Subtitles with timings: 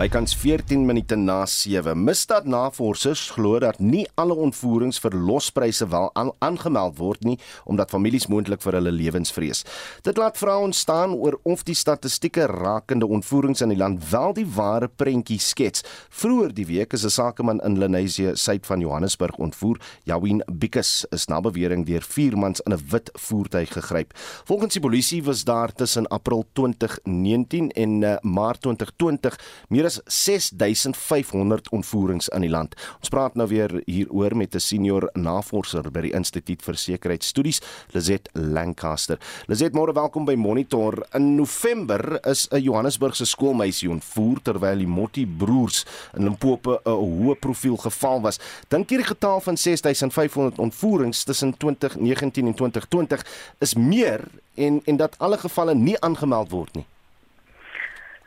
[0.00, 1.92] bykans 14 minute na 7.
[1.92, 7.34] Misdaadnavorsers glo dat nie alle ontvoerings vir lospryse wel aangemeld word nie
[7.68, 9.60] omdat families moontlik vir hulle lewens vrees.
[10.06, 14.46] Dit laat vrae ontstaan oor of die statistieke rakende ontvoerings in die land wel die
[14.54, 15.84] ware prentjie skets.
[16.08, 19.76] Vroeger die week is 'n sakeman in Lenasia, suid van Johannesburg ontvoer.
[20.04, 24.16] Jawin Bikus is na bewering deur vier mans in 'n wit voertuig gegryp.
[24.44, 29.36] Volgens die polisie was daar tussen April 2019 en uh, Maart 2020
[29.68, 32.76] meer as 6500 ontvoerings in die land.
[33.00, 37.60] Ons praat nou weer hieroor met 'n senior navorser by die Instituut vir Sekuriteitsstudies,
[37.92, 39.18] Lizet Lancaster.
[39.46, 41.06] Lizet, môre welkom by Monitor.
[41.14, 45.84] In November is 'n Johannesburgse skoolmeisie ontvoer terwyl die Motti broers
[46.16, 48.38] in Limpopo 'n hoë profiel geval was.
[48.68, 53.24] Dink jy die getal van 6500 ontvoerings tussen 2019 en 2020
[53.58, 54.20] is meer
[54.54, 56.86] en en dat alle gevalle nie aangemeld word nie?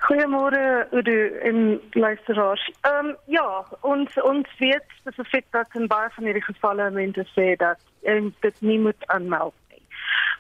[0.04, 2.72] Goeiemôre Udo en luisteraars.
[2.82, 7.54] Ehm um, ja, ons ons weet spesifiek dat in baie van hierdie gevalle mense sê
[7.62, 9.80] dat en dit nie moet aanmeld nie.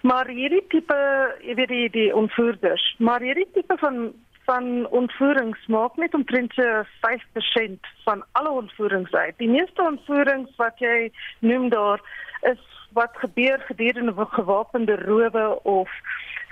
[0.01, 0.99] Maar hierdie tipe,
[1.47, 4.11] jy weet die die ontvoerders, maar hierdie tipe van
[4.51, 9.37] van ontvoerings maak net omtrent 5% van alle ontvoerings uit.
[9.37, 11.07] Die meeste ontvoerings wat jy
[11.39, 12.03] noem daar
[12.51, 12.59] is
[12.91, 15.89] wat gebeur gedurende gewapende rowe of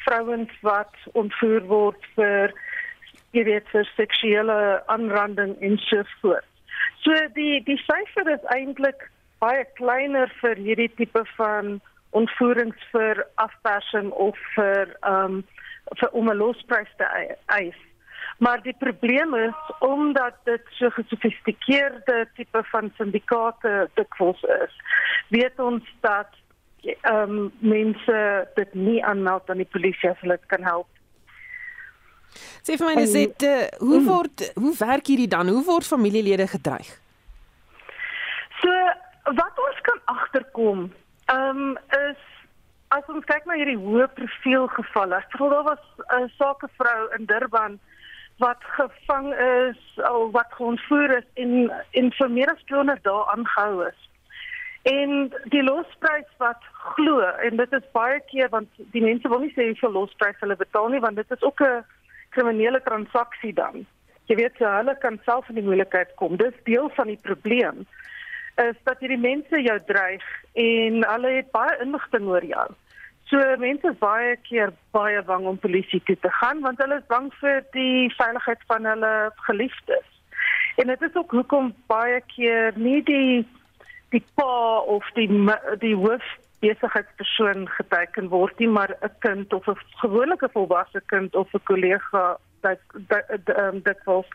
[0.05, 2.55] vrouens wat ontvoer word vir
[3.31, 4.57] jy weet vir seksuele
[4.91, 6.47] aanranding en so voort.
[7.03, 9.07] So die die syfer is eintlik
[9.41, 11.79] baie kleiner vir hierdie tipe van
[12.17, 15.43] ontvoerings vir afpersing of vir ehm um,
[15.99, 17.07] vir om 'n losprys te
[17.45, 17.79] eis.
[18.37, 24.73] Maar die probleem is omdat dit so gesofistikeerde tipe van syndikaate dikwels is.
[25.29, 26.29] Weet ons dat
[26.83, 30.87] ehm um, mense dit nie aanmeld aan die polisie as hulle kan help
[32.63, 34.07] Sê vir my net dit uh, hoe mm.
[34.07, 35.47] word hoe werk hierdie dan?
[35.47, 36.89] Hoe word familielede gedreig?
[38.61, 38.71] So
[39.37, 40.91] wat ons kan agterkom,
[41.25, 41.77] ehm um,
[42.09, 42.21] is
[42.91, 45.21] as ons kyk na hierdie hoë profiel gevalle.
[45.23, 45.83] Ek voel daar was
[46.19, 47.79] 'n sakevrou in Durban
[48.37, 53.87] wat gevang is of wat geontvoer is en en vir meer as 200 dae aangehou
[53.87, 53.99] is.
[54.89, 55.11] En
[55.53, 59.67] die losprys wat glo en dit is baie keer want die mense wil nie sê
[59.69, 61.83] hoeveel losprys hulle betaal nie want dit is ook 'n
[62.35, 63.85] kriminele transaksie dan.
[64.29, 66.37] Jy weet so hulle kan self in die moeilikheid kom.
[66.39, 67.85] Dis deel van die probleem
[68.61, 70.23] is dat hierdie mense jou dreig
[70.59, 72.67] en hulle het baie inligting oor jou.
[73.31, 77.07] So mense is baie keer baie bang om polisie toe te gaan want hulle is
[77.11, 79.13] bang vir die veiligheid van hulle
[79.47, 80.07] geliefdes.
[80.83, 83.45] En dit is ook hoekom baie keer nie die
[84.11, 85.29] die pa of die
[85.79, 86.27] die hoof
[86.61, 92.37] besigheidspersoon geteken word nie maar 'n kind of 'n gewone volwasse kind of 'n kollega
[92.61, 94.27] dat dit ehm, was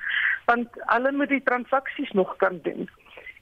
[0.45, 2.89] want hulle moet die transaksies nog kan doen.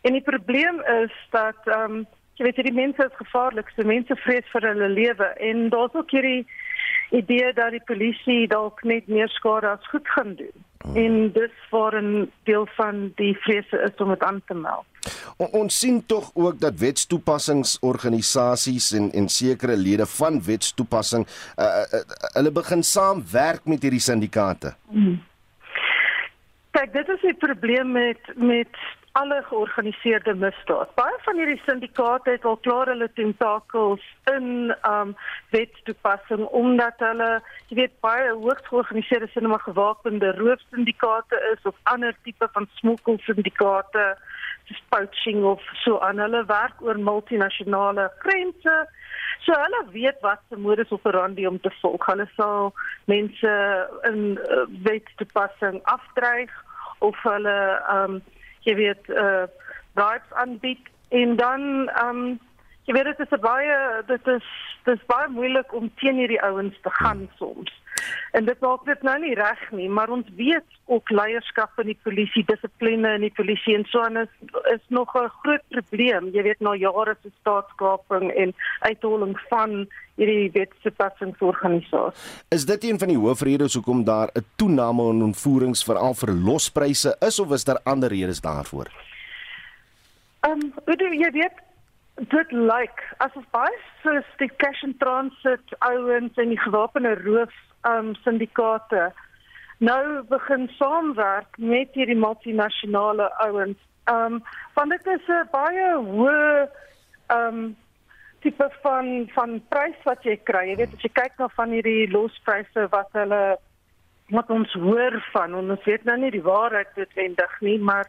[0.01, 4.17] En die probleem is dat ehm um, jy weet die mense is gevaarlik, so mense
[4.17, 6.47] vrees vir hulle lewe en daar's ook hierdie
[7.11, 10.65] idee dat die polisie dalk net meer skade as goed gaan doen.
[10.85, 10.97] Hmm.
[10.97, 14.85] En dis vir 'n deel van die vrese is om dit aan te meld.
[15.37, 21.83] On, ons sien tog ook dat wetstoepassingsorganisasies en en sekere lede van wetstoepassing uh, uh,
[22.35, 24.75] hulle begin saamwerk met hierdie syndikaate.
[24.89, 25.23] Hmm.
[26.71, 28.69] Kyk, dit is 'n probleem met met
[29.15, 30.91] alle georganiseerde misdaad.
[30.99, 34.03] Baie van hierdie syndikaate het al klaar hulle tentakels
[34.33, 35.13] in um
[35.55, 37.29] wetstoepassing omdat hulle,
[37.71, 44.09] jy weet, baie hoogs georganiseerde sinema gewapende roofsyndikaate is of ander tipe van smokkelsyndikaate
[44.67, 48.77] soos poaching of so aan hulle werk oor multinasjonale grense.
[49.47, 52.11] So hulle weet wat se modus operandi om te volg.
[52.11, 52.73] Hulle sal
[53.07, 53.57] mense
[54.11, 56.63] in uh, wetstoepassing afdreig
[56.99, 57.59] of hulle
[57.99, 58.25] um
[58.65, 59.45] jy weet uh,
[59.95, 62.41] bribes aanbied en dan ehm um,
[62.85, 63.79] jy weet dit is baie
[64.09, 64.51] dit is
[64.85, 67.73] dit is baie moeilik om teen hierdie ouens te gaan soms.
[68.37, 71.99] En dit maak dit nou nie reg nie, maar ons weet ook leierskap in die
[72.05, 74.33] polisie, dissipline in die polisie en so aan is
[74.73, 76.29] is nog 'n groot probleem.
[76.35, 82.21] Jy weet na jare se staatskaping en uitholling van hierdie wetstoepassingsorganisasie.
[82.49, 87.17] Is dit een van die hoofredes hoekom daar 'n toename in ontvoerings veral vir lospryse
[87.21, 88.89] is of is daar ander redes daarvoor?
[90.41, 91.64] Ehm, um, jy weet
[92.15, 97.55] dit lyk asof baie soos die cash and transit ouens en die gewapende roof
[97.89, 99.09] um syndikaate
[99.85, 103.81] nou begin saamwerk met hierdie multinasjonale ouens.
[104.11, 104.43] Um
[104.75, 106.69] want dit is 'n baie hoë
[107.39, 107.77] um
[108.41, 110.69] tipe van van prys wat jy kry.
[110.69, 113.57] Jy weet as jy kyk na van hierdie lospryse wat hulle
[114.31, 118.09] wat ons hoor van ons weet nou nie die waarheid noodwendig nie, maar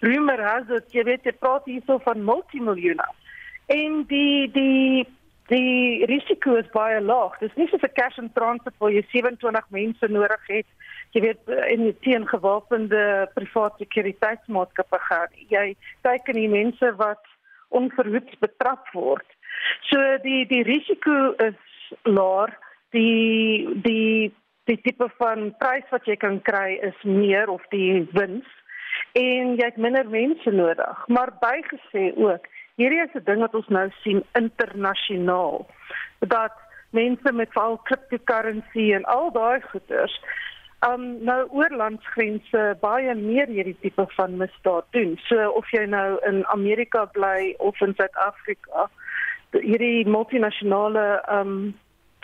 [0.00, 3.08] rumor has dit jy weet jy praat hierso van multimiljoene.
[3.66, 5.06] En die die
[5.46, 7.38] die risiko is baie laag.
[7.38, 10.66] Dis nie so 'n cash and transit waar jy 27 mense nodig het.
[11.12, 15.28] Jy weet die teen gewapende private sekuriteitsmaatskappe gaan.
[15.48, 15.76] Jy
[16.24, 17.22] in die mense wat
[17.68, 19.26] onverhoeds betrap word.
[19.90, 22.54] So die die risiko is laag.
[22.90, 24.34] Die die
[24.64, 28.46] die tipe van prys wat jy kan kry is meer of die wins
[29.16, 31.04] en jy het minder mense nodig.
[31.06, 32.46] Maar bygesê ook,
[32.76, 35.66] hierdie is 'n ding wat ons nou sien internasionaal
[36.20, 36.52] dat
[36.90, 40.20] mense met val cryptocurrency en al daai goeders
[40.88, 45.16] um nou oor landsgrense baie meer hierdie tipe van misdaad doen.
[45.28, 48.90] So of jy nou in Amerika bly of in Suid-Afrika,
[49.52, 51.74] hierdie multinasjonale um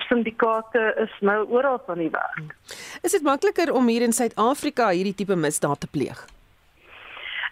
[0.09, 2.53] syndikaate is nou oral van die wêreld.
[3.03, 6.27] Is dit makliker om hier in Suid-Afrika hierdie tipe misdaad te pleeg?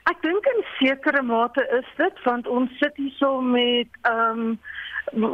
[0.08, 4.58] Ek dink in sekere mate is dit want ons sit hier so met ehm um,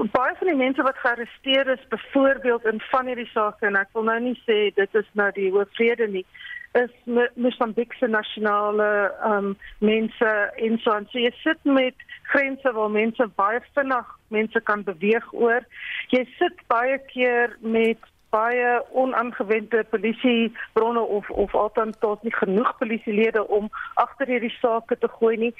[0.09, 4.07] baie van die mense wat gearresteer is byvoorbeeld in van hierdie sake en ek wil
[4.09, 6.25] nou nie sê dit is nou die hoofrede nie
[6.81, 6.93] is
[7.35, 8.89] Mosambikse nasionale
[9.25, 10.33] ehm um, mense
[10.67, 15.27] en so en so jy sit met grense waar mense baie vinnig mense kan beweeg
[15.33, 15.65] oor.
[16.11, 18.71] Jy sit baie keer met baie
[19.03, 23.69] onaangewende polisiebronne of of altyd tot nie genoeg polisielede om
[24.05, 25.53] agter hierdie sake te gooi nie.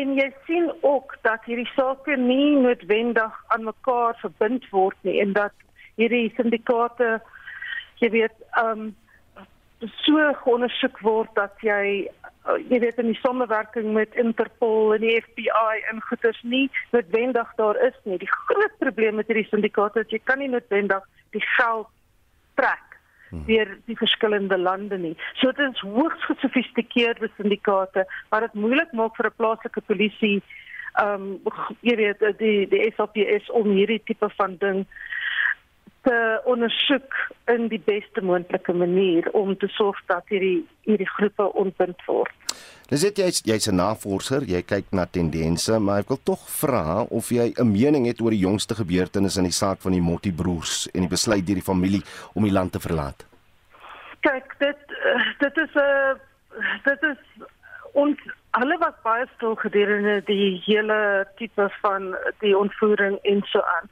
[0.00, 5.34] En jy sien ook dat hierdie sake nie noodwendig aan mekaar verbind word nie en
[5.38, 5.66] dat
[6.00, 7.18] hierdie syndikaate
[8.02, 8.94] jy weet ehm um,
[10.04, 12.06] so ondersoek word dat jy
[12.48, 16.64] uh, jy weet in die samewerking met Interpol en die FBI en goeders nie
[16.94, 18.16] noodwendig daar is nie.
[18.22, 21.04] Die groot probleem met hierdie syndikaate is jy kan nie noodwendig
[21.36, 21.92] die geld
[22.60, 22.98] trek
[23.30, 23.44] hmm.
[23.48, 25.16] deur die verskillende lande nie.
[25.40, 30.40] So dit is hoogs gesofistikeerde syndikaate wat dit moeilik maak vir 'n plaaslike polisie
[30.96, 34.86] ehm um, jy weet die die SAPS om hierdie tipe van ding
[36.06, 37.14] te ondersoek
[37.50, 42.34] in die beste moontlike manier om te sorg dat hierdie hierdie groepe ontbind word.
[42.86, 47.02] Dis dit jy's jy's 'n navorser, jy kyk na tendense, maar ek wil tog vra
[47.10, 50.32] of jy 'n mening het oor die jongste gebeurtenisse in die saak van die Motti
[50.32, 52.02] broers en die besluit deur die familie
[52.34, 53.26] om die land te verlaat.
[54.20, 54.78] Kyk, dit
[55.38, 56.20] dit is 'n
[56.84, 57.18] dit is
[57.92, 58.18] ons
[58.50, 63.90] hulle was baie stil gedurende die hele tipe van die ontvoering en so aan.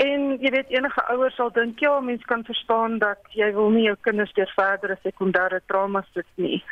[0.00, 3.84] En jy weet enige ouers sal dink ja, mens kan verstaan dat jy wil nie
[3.88, 6.62] jou kinders deur verdere sekondêre trauma sit nie.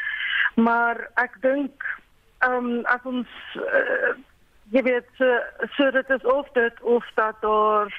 [0.56, 1.84] Maar ek dink
[2.46, 3.28] ehm um, as ons
[3.58, 4.14] uh,
[4.72, 5.28] jy weet so,
[5.76, 7.92] so dit is of dit of dat daar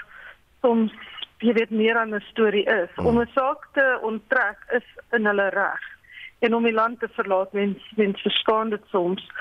[0.64, 0.96] soms
[1.44, 2.90] jy weet meer aan 'n storie is.
[2.96, 3.06] Hmm.
[3.06, 5.84] Om 'n saak te onttrek is in hulle reg.
[6.40, 9.32] En om die land te verlaat mens mens verstaan dit soms.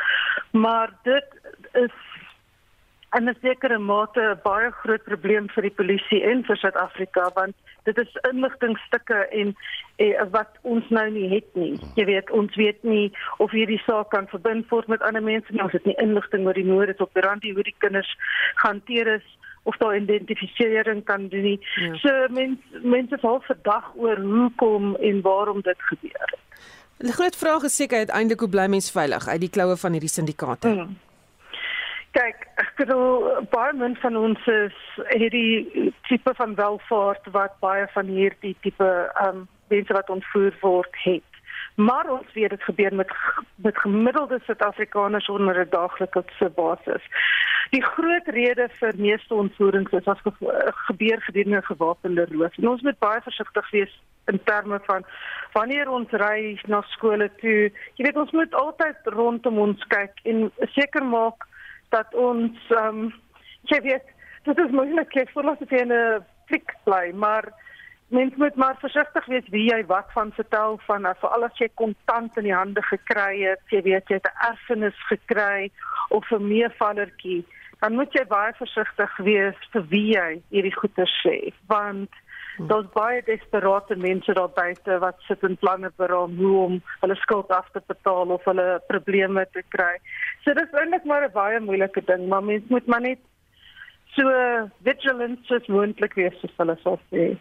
[0.51, 1.29] Maar dit
[1.73, 1.97] is
[3.11, 7.55] en 'n sekere mate 'n baie groot probleem vir die polisie en vir Suid-Afrika want
[7.85, 9.57] dit is inligtingstukke en
[9.97, 11.79] eh, wat ons nou nie het nie.
[11.95, 15.63] Jy weet, ons weet nie of hierdie saak kan verbind word met ander mense nie.
[15.63, 18.17] Ons het nie inligting oor die moord op die randie hoe die kinders
[18.55, 21.61] gehanteer is of daar identifisering kan doen nie.
[21.75, 21.95] Ja.
[21.95, 26.41] So mense mense val verdag oor hoekom en waarom dit gebeur het.
[26.99, 30.11] Die groot vraag is seker uiteindelik hoe bly mens veilig uit die kloue van hierdie
[30.11, 30.69] syndikaate?
[30.69, 30.97] Hmm.
[32.19, 33.45] Kyk, ek bedoel
[33.79, 34.79] min van ons is
[35.15, 38.89] hierdie tipe van welvaart wat baie van hierdie tipe
[39.23, 41.39] ehm um, mense wat ontvoer word het.
[41.77, 43.13] Maar ons weet dit gebeur met
[43.63, 47.05] met gemiddelde Suid-Afrikaners onder 'n daaglikse basis.
[47.71, 50.25] Die groot rede vir meeste ontvoerings is as
[50.89, 52.59] gebeur gedurende gewapende roof.
[52.59, 55.05] En ons moet baie versigtig wees in terme van
[55.53, 57.71] wanneer ons ry na skole toe.
[57.95, 61.47] Jy weet ons moet altyd rondom ons kyk en seker maak
[61.95, 63.15] dat ons ehm um,
[63.73, 64.07] jy weet
[64.49, 67.53] dit is moeilik ek voel asof jy in 'n fliek bly maar
[68.09, 71.69] mens moet maar versigtig wees wie jy wat van vertel van as veral as jy
[71.75, 75.71] kontant in die hande gekry het jy weet jy het 'n erfenis gekry
[76.09, 77.45] of 'n meevallertjie
[77.81, 82.11] dan moet jy baie versigtig wees vir wie jy hierdie goeie sê want
[82.59, 87.51] Daar's baie desperate mense daar buite wat sit en planne beraam hoe om hulle skuld
[87.55, 89.95] af te betaal of hulle probleme te kry.
[90.43, 93.19] So dis eintlik maar 'n baie moeilike ding, maar mens moet maar net
[94.17, 94.25] so
[94.83, 97.37] vigilant soos moontlik wees soos hulle sê.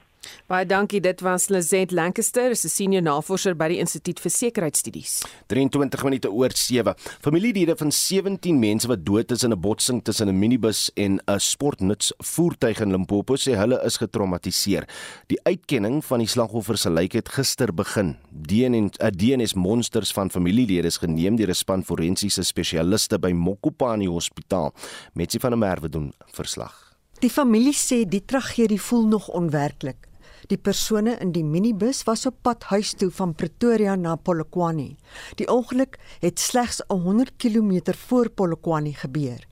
[0.48, 1.01] Baie dankie.
[1.01, 5.22] Dit was Lizet Lancaster, 'n senior navorser by die Instituut vir Sekuriteitsstudies.
[5.48, 6.96] 23 minute oor 7.
[7.22, 11.39] Familielede van 17 mense wat dood is in 'n botsing tussen 'n minibus en 'n
[11.39, 14.88] sportnuts voertuig in Limpopo sê hulle is getraumatiseer.
[15.27, 18.15] Die uitkenning van die slagoffers se lijk het gister begin.
[18.31, 24.74] DNS DNS monsters van familielede is geneem deur 'n span forensiese spesialiste by Mokopane Hospitaal.
[25.13, 26.96] Metsi van der Merwe doen verslag.
[27.19, 30.07] Die familie sê die tragedie voel nog onwerklik.
[30.48, 34.94] Die persone in die minibus was op pad huis toe van Pretoria na Polokwane.
[35.36, 39.44] Die ongeluk het slegs 100 km voor Polokwane gebeur.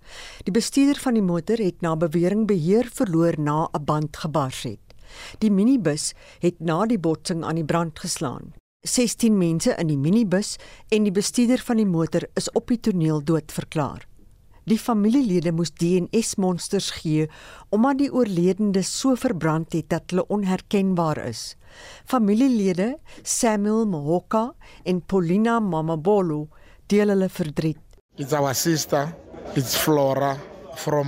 [0.48, 4.80] Die bestuurder van die motor het na bewering beheer verloor na 'n band gebars het.
[5.40, 8.54] Die minibus het na die botsing aan die brand geslaan.
[8.88, 10.56] 16 mense in die minibus
[10.90, 14.08] en die bestuurder van die motor is op die toneel dood verklaar.
[14.66, 17.28] Die familielede moes DNS-monsters gee
[17.70, 21.54] omdat die oorledendes so verbrand het dat hulle onherkenbaar is.
[22.10, 26.48] Familielede Samuel Mohoka en Paulina Mamabolo
[26.90, 27.78] deel hulle verdriet.
[28.18, 29.14] It's our sister,
[29.56, 30.34] it's Flora
[30.76, 31.08] from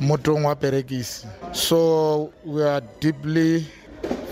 [0.00, 1.28] Motongwa Perekisi.
[1.52, 3.66] So we are deeply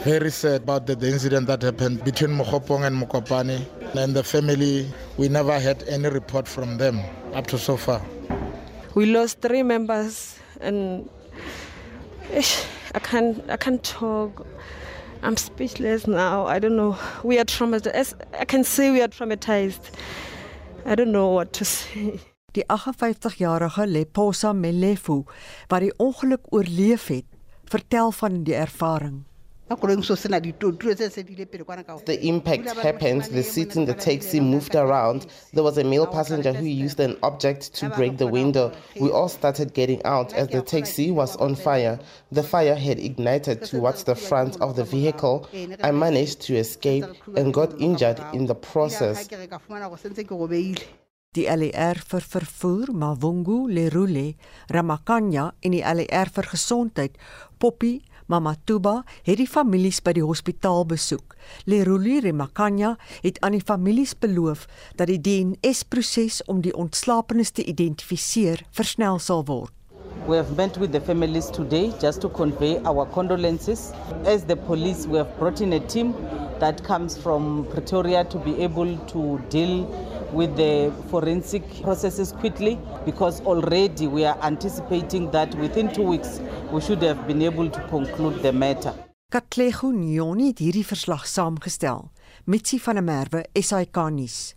[0.04, 3.60] very sad about the, the incident that happened between Mokopong and Mokopane
[3.94, 4.86] and the family.
[5.18, 7.00] We never had any report from them
[7.34, 8.00] up to so far.
[8.94, 11.08] We lost three members and
[12.34, 12.64] ish,
[12.94, 14.46] I can't I can't talk.
[15.22, 16.46] I'm speechless now.
[16.46, 16.96] I don't know.
[17.24, 18.14] We are traumatized.
[18.38, 19.90] I can say we are traumatized.
[20.86, 22.20] I don't know what to say.
[22.54, 25.24] Die 58-jarige Leposa Melefu
[25.68, 27.26] wat die ongeluk oorleef het,
[27.68, 29.27] vertel van die ervaring.
[29.68, 29.76] The
[32.22, 33.24] impact happened.
[33.24, 35.26] The seat in the taxi moved around.
[35.52, 38.72] There was a male passenger who used an object to break the window.
[38.98, 41.98] We all started getting out as the taxi was on fire.
[42.32, 45.46] The fire had ignited towards the front of the vehicle.
[45.82, 47.04] I managed to escape
[47.36, 49.28] and got injured in the process.
[51.36, 54.32] Die LER vir vervoer, Mavungu Lerule,
[54.72, 57.18] Ramakanya en die LER vir gesondheid,
[57.60, 61.32] Poppy Mama Tuba het die families by die hospitaal besoek.
[61.64, 62.90] Leruli Remakanya
[63.22, 64.66] het aan die families beloof
[65.00, 69.72] dat die DNS-proses om die ontslapenes te identifiseer versnel sal word.
[70.28, 73.92] We have met with the families today just to convey our condolences.
[74.26, 76.12] As the police, we have brought in a team
[76.60, 79.88] that comes from Pretoria to be able to deal
[80.32, 86.40] with the forensic processes quickly because already we are anticipating that within two weeks
[86.72, 88.94] we should have been able to conclude the matter.
[89.28, 92.06] Katlego Nyoni het hierdie verslag saamgestel.
[92.44, 94.54] Mitsi van der Merwe, SAK nuus.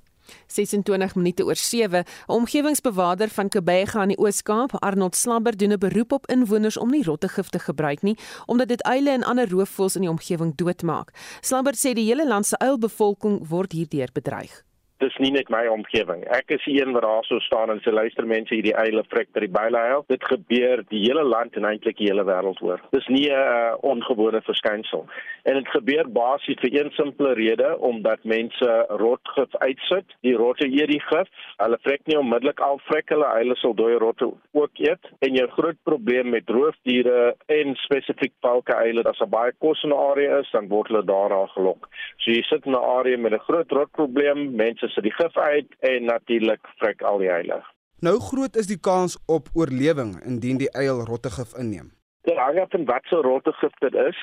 [0.47, 1.99] 26 minute oor 7.
[1.99, 6.89] 'n Omgewingsbewaarder van Kebega in die Oos-Kaap, Arnold Slabber, doen 'n beroep op inwoners om
[6.89, 11.11] nie rottegif te gebruik nie, omdat dit uile en ander roofvoëls in die omgewing doodmaak.
[11.41, 14.63] Slabber sê die hele land se uilbevolking word hierdeur bedreig
[15.01, 16.23] dis nie net my omgewing.
[16.37, 19.31] Ek is die een wat daar so staan en sê luister mense hierdie eile vrek
[19.33, 20.05] by die bylehuil.
[20.11, 22.81] Dit gebeur die hele land en eintlik die hele wêreld oor.
[22.95, 25.05] Dis nie 'n uh, ongewone verskynsel.
[25.43, 30.05] En dit gebeur basies vir een simpele rede omdat mense rotgif uitsit.
[30.21, 31.29] Die rotte eet die gif.
[31.57, 35.09] Hulle vrek nie onmiddellik al vrek hulle eile sal dooie rotte ook eet.
[35.19, 39.89] En jou groot probleem met roofdiere en spesifiek valke eile, as daar baie kos in
[39.89, 41.87] 'n area is, dan word hulle daar gelok.
[42.17, 45.79] So jy sit in 'n area met 'n groot rotprobleem, mense sit die gif uit
[45.79, 47.61] en natuurlik vrek al die eile.
[48.01, 51.91] Nou groot is die kans op oorlewing indien die eil rottegif inneem.
[52.21, 54.17] Dit hang af van wat so rottegif dit is.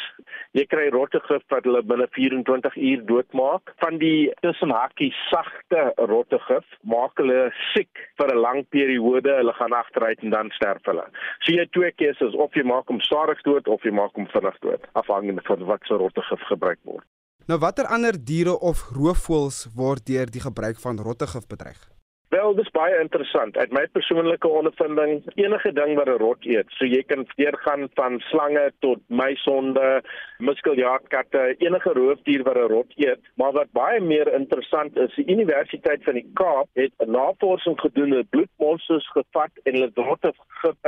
[0.54, 3.72] Jy kry rottegif wat hulle binne 24 uur doodmaak.
[3.82, 9.34] Van die tussen hakkies sagte rottegif maak hulle siek vir 'n lang periode.
[9.40, 11.06] Hulle gaan agteruit en dan sterf hulle.
[11.42, 14.58] So jy twee keuses of jy maak hom stadig dood of jy maak hom vinnig
[14.58, 17.06] dood, afhangende van wat so rottegif gebruik word.
[17.48, 21.78] Nou watter ander diere of roofvoëls word deur die gebruik van rottegif bedreig?
[22.28, 23.56] Wel, dis baie interessant.
[23.56, 28.18] Uit my persoonlike ondervinding, enige ding wat 'n rot eet, so jy kan deurgaan van
[28.20, 30.02] slange tot muisonde,
[30.38, 33.20] muskeljaagkatte, enige roofdier wat 'n rot eet.
[33.36, 38.08] Maar wat baie meer interessant is, die Universiteit van die Kaap het 'n navorsing gedoen
[38.08, 40.32] met bloedmonsters gevat en hulle rotte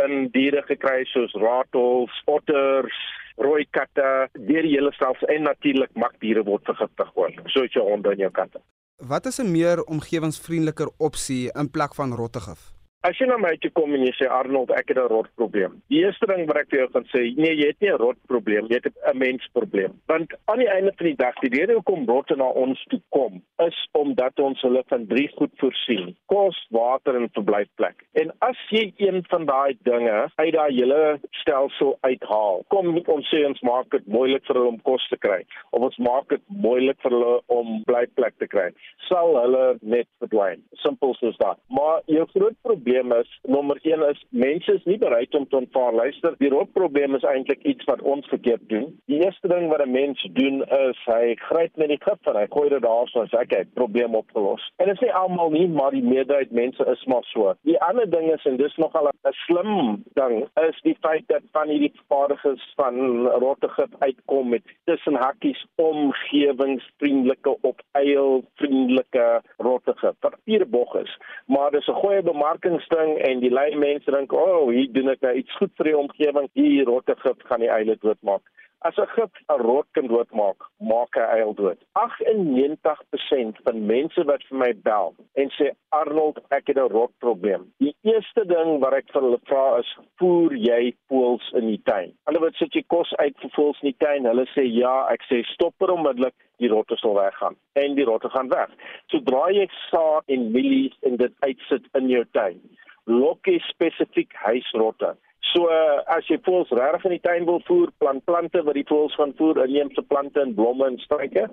[0.04, 2.96] in diere gekry soos ratels, otters,
[3.36, 8.10] rooi katte, deur die hele selfs en natuurlik makdiere word vergiftig word, soos jou honde
[8.10, 8.60] en jou katte.
[9.00, 12.72] Wat is 'n meer omgewingsvriendeliker opsie in plek van rottegif?
[13.00, 15.80] As jy na my toe kom en jy sê Arnold, ek het 'n rotprobleem.
[15.88, 18.66] Die eerste ding wat ek vir jou gaan sê, nee, jy het nie 'n rotprobleem,
[18.68, 19.92] jy het 'n mensprobleem.
[20.06, 23.40] Want aan die einde van die dag, die rede hoekom rotte na ons toe kom,
[23.64, 28.04] is omdat ons hulle van drie goed voorsien: kos, water en verblyfplek.
[28.12, 33.46] En as jy een van daai dinge uit daai hele stelsel uithaal, kom ons sê
[33.46, 37.00] ons maak dit moeilik vir hulle om kos te kry of ons maak dit moeilik
[37.00, 38.70] vir hulle om blyplek te kry,
[39.08, 40.62] sal hulle net verdwyn.
[40.74, 41.58] Simpel soos dat.
[41.68, 43.40] Maar jou groot probleem probleem is.
[43.42, 47.62] Nommer 1 is mense is nie bereid om te aanvaar luister die rotprobleem is eintlik
[47.62, 48.88] iets wat ons verkeerd doen.
[49.10, 52.46] Die eerste ding wat 'n mens doen is hy gryp met die gif en hy
[52.50, 54.72] gooi dit daar so as ek het probleem opgelos.
[54.78, 57.54] En dit is nie almal nie maar die meerderheid mense is maar so.
[57.62, 61.68] Die ander ding is en dis nogal 'n slim ding is die feit dat van
[61.68, 71.18] hierdie vaardiges van rottegif uitkom met tussen hakkies omgewingsvriendelike op eil vriendelike rottegif papierbog is.
[71.46, 75.08] Maar dis 'n goeie bemarking ding en die lei mense dink, "O, oh, hier doen
[75.08, 76.48] ek nou iets goed vir die omgewing.
[76.52, 78.42] Hier rotte gif gaan die eile doodmaak."
[78.82, 81.78] As 'n gif 'n rot kan doodmaak, maak hy eil dood.
[81.92, 85.66] 98% van mense wat vir my bel en sê,
[86.00, 90.52] "Arnold, ek het 'n rotprobleem." Die eerste ding wat ek vir hulle vra is, "Voer
[90.54, 94.00] jy voëls in die tuin?" Hulle wat sit jy kos uit vir voëls in die
[94.06, 94.24] tuin?
[94.24, 98.28] Hulle sê, "Ja." Ek sê, "Stop per onmiddellik." die rotte sal weggaan en die rotte
[98.28, 98.70] gaan weg.
[99.06, 102.60] Sodra jy saad en mielies in dit uitsit in jou tuin,
[103.06, 105.16] lok jy spesifiek huisrotte.
[105.50, 108.86] So uh, as jy voels reg in die tuin wil voer, plant plante wat die
[108.86, 111.48] voels gaan voer, inheemse plante en blomme en struike,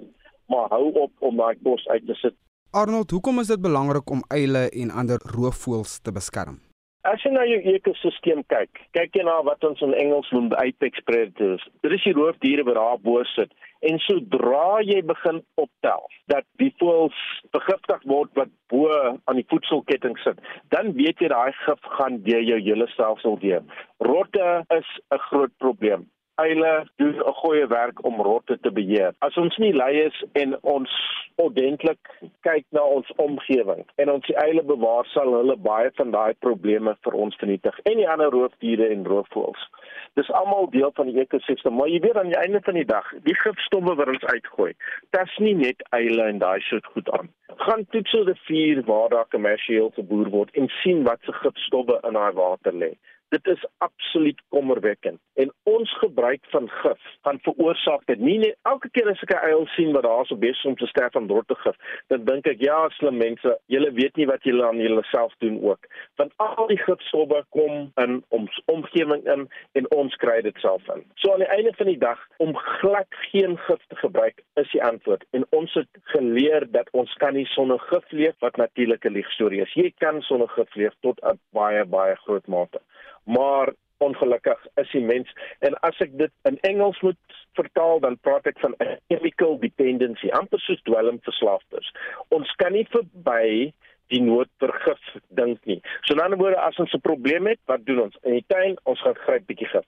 [0.53, 2.37] maar hou op om daai kos uit te sit.
[2.77, 6.59] Arnold, hoekom is dit belangrik om eile en ander roofvoëls te beskerm?
[7.07, 10.99] As jy na jou ekosisteem kyk, kyk jy na wat ons in Engels noem apex
[11.07, 11.63] predators.
[11.85, 13.53] Dit is die roofdiere wat daar bo sit.
[13.87, 17.21] En sodra jy begin optel dat die voëls
[17.55, 20.41] vergiftig word wat bo aan die voedselketting sit,
[20.75, 23.63] dan weet jy daai gif gaan deur jou hele stelsel deur.
[24.03, 26.09] Rotte is 'n groot probleem
[26.41, 29.13] eile doen 'n goeie werk om rotte te beheer.
[29.19, 30.91] As ons nie lei is en ons
[31.35, 32.09] ordentlik
[32.41, 37.13] kyk na ons omgewing en ons eile bewaar, sal hulle baie van daai probleme vir
[37.13, 39.65] ons vernietig en die ander roofdiere en roofvoëls.
[40.13, 43.11] Dis almal deel van die ekosisteem, maar jy weet aan die einde van die dag,
[43.29, 44.71] die gifstowwe wat ons uitgooi,
[45.17, 47.29] dit's nie net eile en daai soort goed aan.
[47.65, 52.17] Gaan toets die rivier waar daar kommersieel geboer word en sien wat se gifstowwe in
[52.17, 52.95] daai water lê.
[53.29, 55.19] Dit is absoluut kommerwekkend.
[55.33, 59.49] En ons gebruik van gif gaan veroorsaak dit nie net elke keer as ek 'n
[59.51, 61.75] uil sien wat daar so besig om te sterf van rottegif,
[62.07, 65.87] dan dink ek ja, slim mense, julle weet nie wat julle aan julleself doen ook.
[66.15, 71.03] Want al die gifstowwe kom in ons omgewing in en ons kry dit self in.
[71.15, 74.83] So aan die einde van die dag om glad geen gif te gebruik is die
[74.83, 75.25] antwoord.
[75.31, 79.73] En ons het geleer dat ons kan nie sonder gif leef wat natuurlike liegstorie is.
[79.73, 82.79] Jy kan sonder gif leef tot 'n baie baie groot mate
[83.27, 85.31] maar ongelukkig is die mens
[85.65, 90.29] en as ek dit in Engels moet vertaal dan praat ek van 'n chemical dependency
[90.39, 91.93] amper soos dwelmverslaafdes
[92.39, 93.73] ons kan nie verby
[94.13, 95.09] die nood vir gif
[95.39, 95.79] dink nie.
[96.05, 98.17] So in ander woorde as ons 'n probleem het wat doen ons?
[98.23, 99.85] In die tuin ons gaan gryp bietjie gif.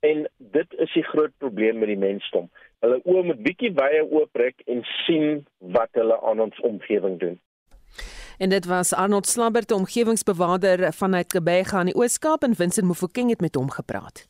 [0.00, 2.50] En dit is die groot probleem met die mensdom.
[2.80, 7.40] Hulle oë moet bietjie wye oopbreek en sien wat hulle aan ons omgewing doen
[8.42, 13.40] En dit was Arnold Slabbert, omgewingsbewaarder vanuit Kebega in die Oos-Kaap en Vincent Mofokeng het
[13.40, 14.24] met hom gepraat.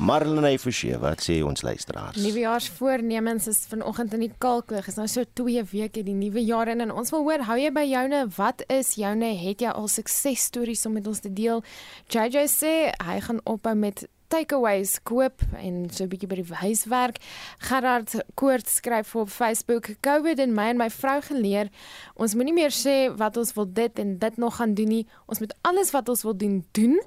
[0.00, 2.16] Marlene Forsie, wat sê ons luisteraars?
[2.16, 4.88] Nuwejaarsvoornemens is vanoggend in die kalklig.
[4.88, 7.68] Is nou so 2 weke die nuwe jaar in en ons wil hoor, hou jy
[7.74, 8.24] by joune?
[8.38, 9.34] Wat is joune?
[9.42, 11.60] Het jy al suksesstories om met ons te deel?
[12.08, 17.18] JJ sê hy gaan ophou met takeaways koop en so 'n bietjie by die huiswerk.
[17.58, 21.68] Gerard Koort skryf op Facebook: "COVID en my en my vrou geleer,
[22.14, 25.06] ons moenie meer sê wat ons wil dit en dit nog gaan doen nie.
[25.26, 27.00] Ons moet alles wat ons wil doen doen."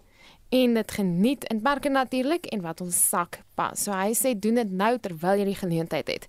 [0.52, 3.78] En dit geniet in parke natuurlik en wat ons sak pas.
[3.80, 6.28] So hy sê doen dit nou terwyl jy die geleentheid het.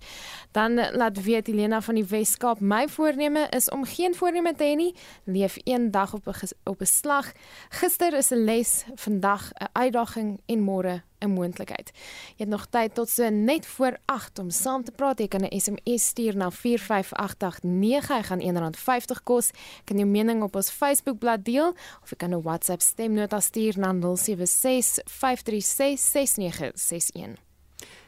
[0.55, 4.77] Dan laat weet Helena van die Weskaap, my voorneme is om geen voorneme te hê
[4.79, 4.93] nie,
[5.27, 7.33] leef een dag op 'n op 'n slag.
[7.69, 11.91] Gister is 'n les, vandag 'n uitdaging en môre 'n moontlikheid.
[12.37, 15.19] Jy het nog tyd tot so net voor 8 om saam te praat.
[15.19, 18.07] Jy kan 'n SMS stuur na 45889.
[18.07, 19.51] Hy gaan R1.50 kos.
[19.83, 23.93] Kan jou mening op ons Facebookblad deel of jy kan 'n WhatsApp stemnota stuur na
[23.93, 27.42] 076 536 6961.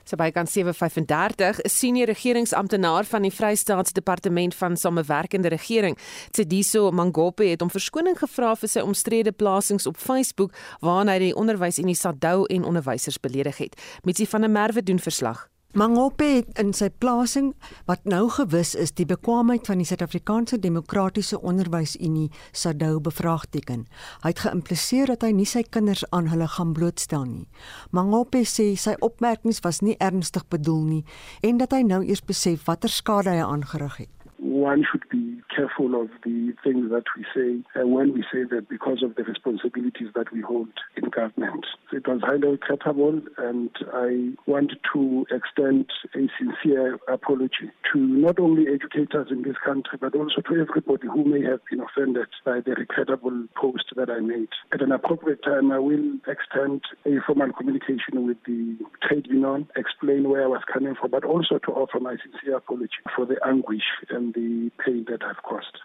[0.06, 5.98] So by kan 735 'n senior regeringsamptenaar van die Vrystaatsdepartement van Samewerkende Regering,
[6.32, 11.36] Tsidiso Mangope het om verskoning gevra vir sy omstrede plasings op Facebook waarin hy die
[11.36, 13.82] onderwysunie Sadou en onderwysers beledig het.
[14.04, 15.55] Mitsi van der Merwe doen verslag.
[15.76, 17.50] Mangope het in sy plasing
[17.84, 23.84] wat nou gewis is die bekwaamheid van die Suid-Afrikaanse Demokratiese Onderwysunie SADU bevraagteken.
[24.24, 27.50] Hy het geïmpliseer dat hy nie sy kinders aan hulle gaan blootstel nie.
[27.92, 31.04] Mangope sê sy opmerkings was nie ernstig bedoel nie
[31.44, 34.25] en dat hy nou eers besef watter skade hy aangerig het.
[34.46, 38.70] One should be careful of the things that we say uh, when we say that
[38.70, 41.66] because of the responsibilities that we hold in government.
[41.92, 48.66] It was highly regrettable, and I want to extend a sincere apology to not only
[48.68, 52.76] educators in this country, but also to everybody who may have been offended by the
[52.76, 54.50] regrettable post that I made.
[54.74, 60.30] At an appropriate time, I will extend a formal communication with the trade union, explain
[60.30, 63.90] where I was coming from, but also to offer my sincere apology for the anguish
[64.10, 65.82] and the pain that I've caused.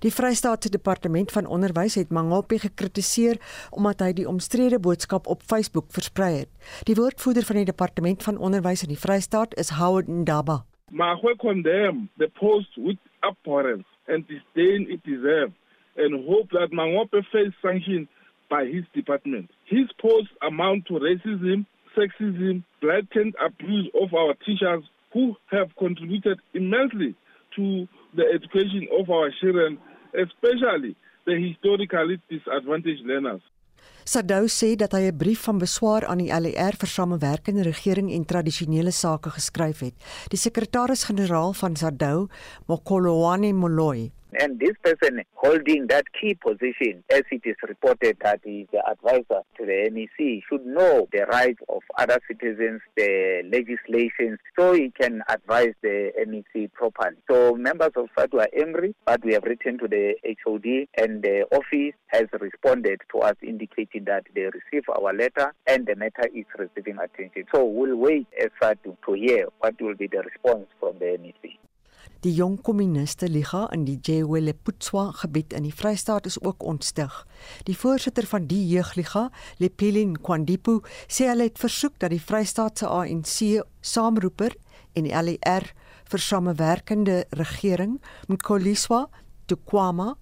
[0.00, 3.36] Die Vrystaatse Departement van Onderwys het Mangope gekritiseer
[3.70, 6.50] omdat hy die omstrede boodskap op Facebook versprei het.
[6.88, 10.62] Die woordvoerder van die Departement van Onderwys in die Vrystaat is Howard Ndaba.
[10.90, 15.54] Magwe condemn the post with abhorrence and disdain it deserves
[15.96, 18.08] and hope that Mangope face sanction
[18.48, 19.50] by his department.
[19.64, 27.14] His posts amount to racism, sexism, blatant abuse of our teachers who have contributed immensely
[27.56, 29.78] to the education of our children,
[30.14, 33.40] especially the historically disadvantaged learners.
[34.04, 38.24] Sadou sê dat hy 'n brief van beswaar aan die LER vir samewerkende regering en
[38.24, 39.94] tradisionele sake geskryf het.
[40.28, 42.28] Die sekretaris-generaal van Sadou,
[42.66, 44.10] Mokolowane Moloi,
[44.40, 48.82] And this person holding that key position, as it is reported that he is the
[48.90, 54.90] advisor to the NEC, should know the rights of other citizens, the legislations, so he
[54.98, 57.16] can advise the NEC properly.
[57.30, 61.44] So members of SADU are angry, but we have written to the HOD and the
[61.52, 66.46] office has responded to us indicating that they receive our letter and the matter is
[66.58, 67.44] receiving attention.
[67.54, 71.58] So we'll wait as SADU to hear what will be the response from the NEC.
[72.22, 77.10] Die jong kommuniste liga in die Jeweleputwa gebied in die Vrystaat is ook ontstig.
[77.66, 79.24] Die voorsitter van die jeugliga,
[79.58, 84.54] Lepelin Kwandipu, sê hulle het versoek dat die Vrystaatse ANC saamroeper
[84.94, 85.66] en die LER
[86.12, 87.98] vir samewerkende regering
[88.30, 89.08] Mkoliswa
[89.50, 90.12] Tukwama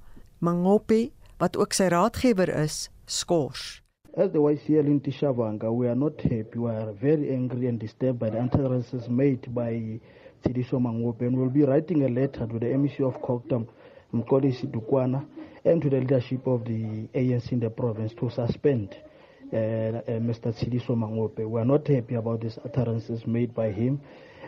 [0.40, 2.88] Mangope wat ook sy raadgewer is,
[4.16, 6.58] As the YCL in Tishavanga, we are not happy.
[6.60, 9.98] We are very angry and disturbed by the utterances made by
[10.44, 13.66] Tidiso Mangope and we will be writing a letter to the MEC of Koktam,
[14.14, 15.26] Mkodisi Dukwana,
[15.64, 18.96] and to the leadership of the ANC in the province to suspend
[19.52, 20.54] uh, uh, Mr.
[20.54, 21.44] Tidiso Mangope.
[21.44, 24.00] We are not happy about these utterances made by him,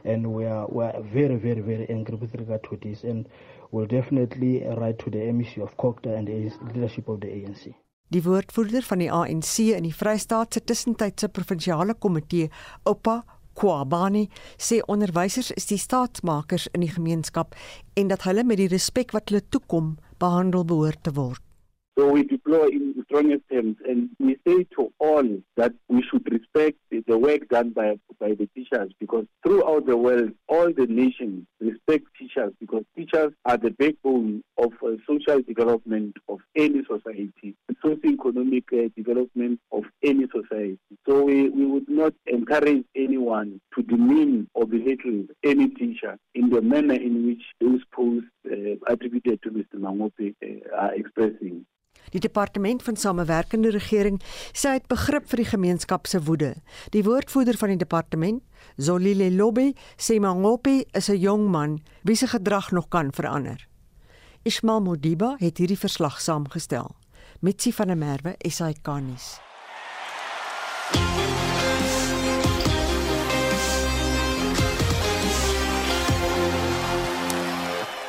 [0.05, 3.29] and we are, we are very, very, very angry with regard to this, and
[3.73, 7.75] we will definitely write to the MEC of Kokta and the leadership of the ANC.
[8.13, 12.51] Die woordvoerder van die ANC in die Vrystaat se tussentydse provinsiale komitee,
[12.85, 13.23] Oupa
[13.57, 14.27] Kwabani
[14.61, 17.57] sê onderwysers is die staatsmakers in die gemeenskap
[17.97, 21.41] en dat hulle met die respek wat hulle toekom behandel behoort te word.
[21.99, 25.25] So we deploy in the strongest terms and we say to all
[25.57, 30.33] that we should respect the work done by, by the teachers because throughout the world,
[30.49, 36.39] all the nations respect teachers because teachers are the backbone of uh, social development of
[36.57, 40.79] any society, socio-economic uh, development of any society.
[41.07, 46.63] So we, we would not encourage anyone to demean or belittle any teacher in the
[46.63, 49.75] manner in which those posts uh, attributed to Mr.
[49.75, 51.67] Mangope uh, are expressing.
[52.11, 54.21] Die departement van samewerkende regering
[54.53, 56.55] sê hy het begrip vir die gemeenskap se woede.
[56.91, 58.43] Die woordvoerder van die departement,
[58.77, 63.69] Zolile Lobby, sê Mangope is 'n jong man wie se gedrag nog kan verander.
[64.43, 66.97] Ismail Modiba het hierdie verslag saamgestel.
[67.41, 69.52] Mitsi van der Merwe, SAK-nuus.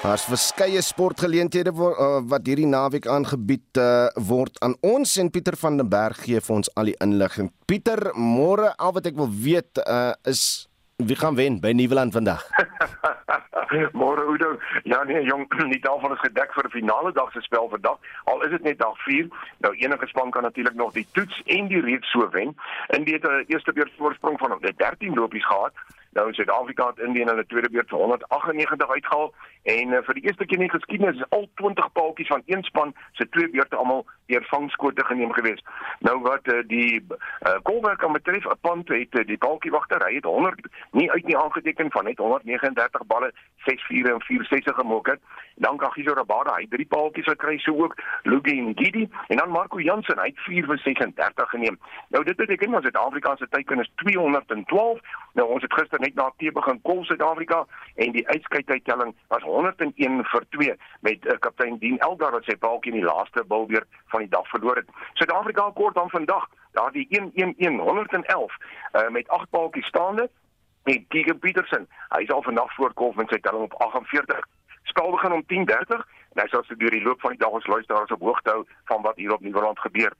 [0.04, 5.80] Daar's verskeie sportgeleenthede uh, wat hierdie naweek aangebied uh, word aan ons en Pieter van
[5.80, 7.48] den Berg gee vir ons al die inligting.
[7.72, 10.68] Pieter, môre al wat ek wil weet uh, is
[11.00, 12.44] wie gaan wen by Nieuweland vandag?
[14.02, 14.52] Môre Oudo.
[14.84, 18.14] Ja nee, jong, nie daarvan is gedek vir die finale dag se spel vandag.
[18.28, 19.32] Al is dit net dag 4.
[19.64, 22.52] Nou enige span kan natuurlik nog die toets en die reeks so wen.
[23.00, 25.72] In die eerste beurt voorsprong van 13 lopies gehad.
[26.14, 30.46] Nou Suid-Afrika het Indië in hulle tweede beurt 198 uitgehaal en uh, vir die eerste
[30.46, 34.06] keer in die geskiedenis is al 20 paaltjies van een span se twee beurte almal
[34.26, 35.64] deur vangskote geneem gewees.
[36.00, 40.14] Nou wat uh, die uh, golwerk aan betref, 'n punt het uh, die paaltjiewagter, hy
[40.16, 43.32] het 100 nie uit nie aangeteken van net 139 balle,
[43.66, 45.22] 6-4 en 4-6 gemaak het.
[45.56, 49.80] Dan Kagiso Rabada, hy drie paaltjies gekry, so ook Lugi en Gidi en dan Marco
[49.80, 51.80] Jansen, hy het 4 vir 36 geneem.
[52.08, 55.00] Nou dit beteken ons Suid-Afrika se teiken is 212.
[55.34, 57.64] Nou ons het gister net na tee begin kol Suid-Afrika
[58.04, 60.76] en die uitskytydtelling was 101 vir 2
[61.08, 64.48] met uh, kaptein Dean Elgar wat sy paaltjie in die laaste bilbeer van die dag
[64.52, 64.90] verloor het.
[65.20, 70.30] Suid-Afrika kort dan vandag daardie 111 111 uh, met 8 paaltjies staande
[70.84, 71.88] en Keegan Peterson.
[72.16, 74.44] Hy is al vandag voorkom met sy telling op 48.
[74.92, 77.68] Spel begin om 10:30 en hy sal se deur die loop van die dag ons
[77.68, 80.12] luisteraars op hoogte hou van wat hier op Nieuweland gebeur.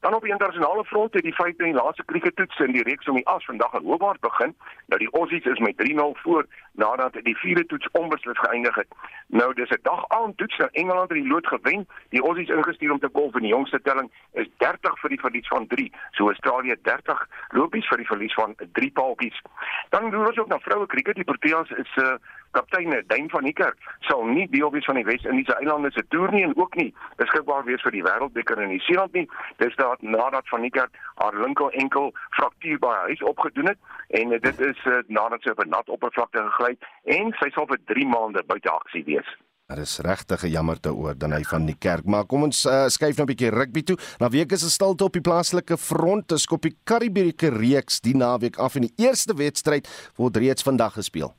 [0.00, 3.14] Dan op die internasionale front het die vyfde en laaste krieketoets in die reeks om
[3.14, 4.54] die as vandag in Hobart begin.
[4.86, 8.88] Nou die Aussies is met 3-0 voor nadat die vierde toets onbeslis geëindig het.
[9.26, 11.88] Nou dis 'n dag aan toets nou Engeland het die lood gewen.
[12.08, 15.48] Die Aussies ingestuur om te kolf in die jongste telling is 30 vir die verlies
[15.48, 15.92] van 3.
[16.10, 19.42] So Australië 30 lopies vir die verlies van 3 paaltjies.
[19.88, 21.14] Dan doen ons ook na vroue krieket.
[21.14, 22.14] Die Proteas is 'n uh,
[22.50, 26.44] kaptein Duin van Niekerk sal nie deel wees van die Wes-Indiese eilande se toer nie
[26.44, 29.26] en ook nie beskikbaar wees vir die Wêreldbeker in Nieu-Seeland nie.
[29.62, 33.78] Dis daad nadat van Niekerk haar linker enkel fraktuur by haar huis opgedoen het
[34.22, 37.80] en dit is uh, nadat sy op 'n nat oppervlakte gegly en sy sal vir
[37.94, 39.30] 3 maande buite aksie wees.
[39.70, 42.04] Dit is regtig 'n jammerte oor dan hy van die kerk.
[42.04, 43.96] Maar kom ons uh, skuif nou 'n bietjie rugby toe.
[44.18, 46.28] Na week is 'n stilte op die plaaslike front.
[46.28, 49.86] Dis op die Karibieke reeks die naweek af en die eerste wedstryd
[50.16, 51.34] word reeds vandag gespeel.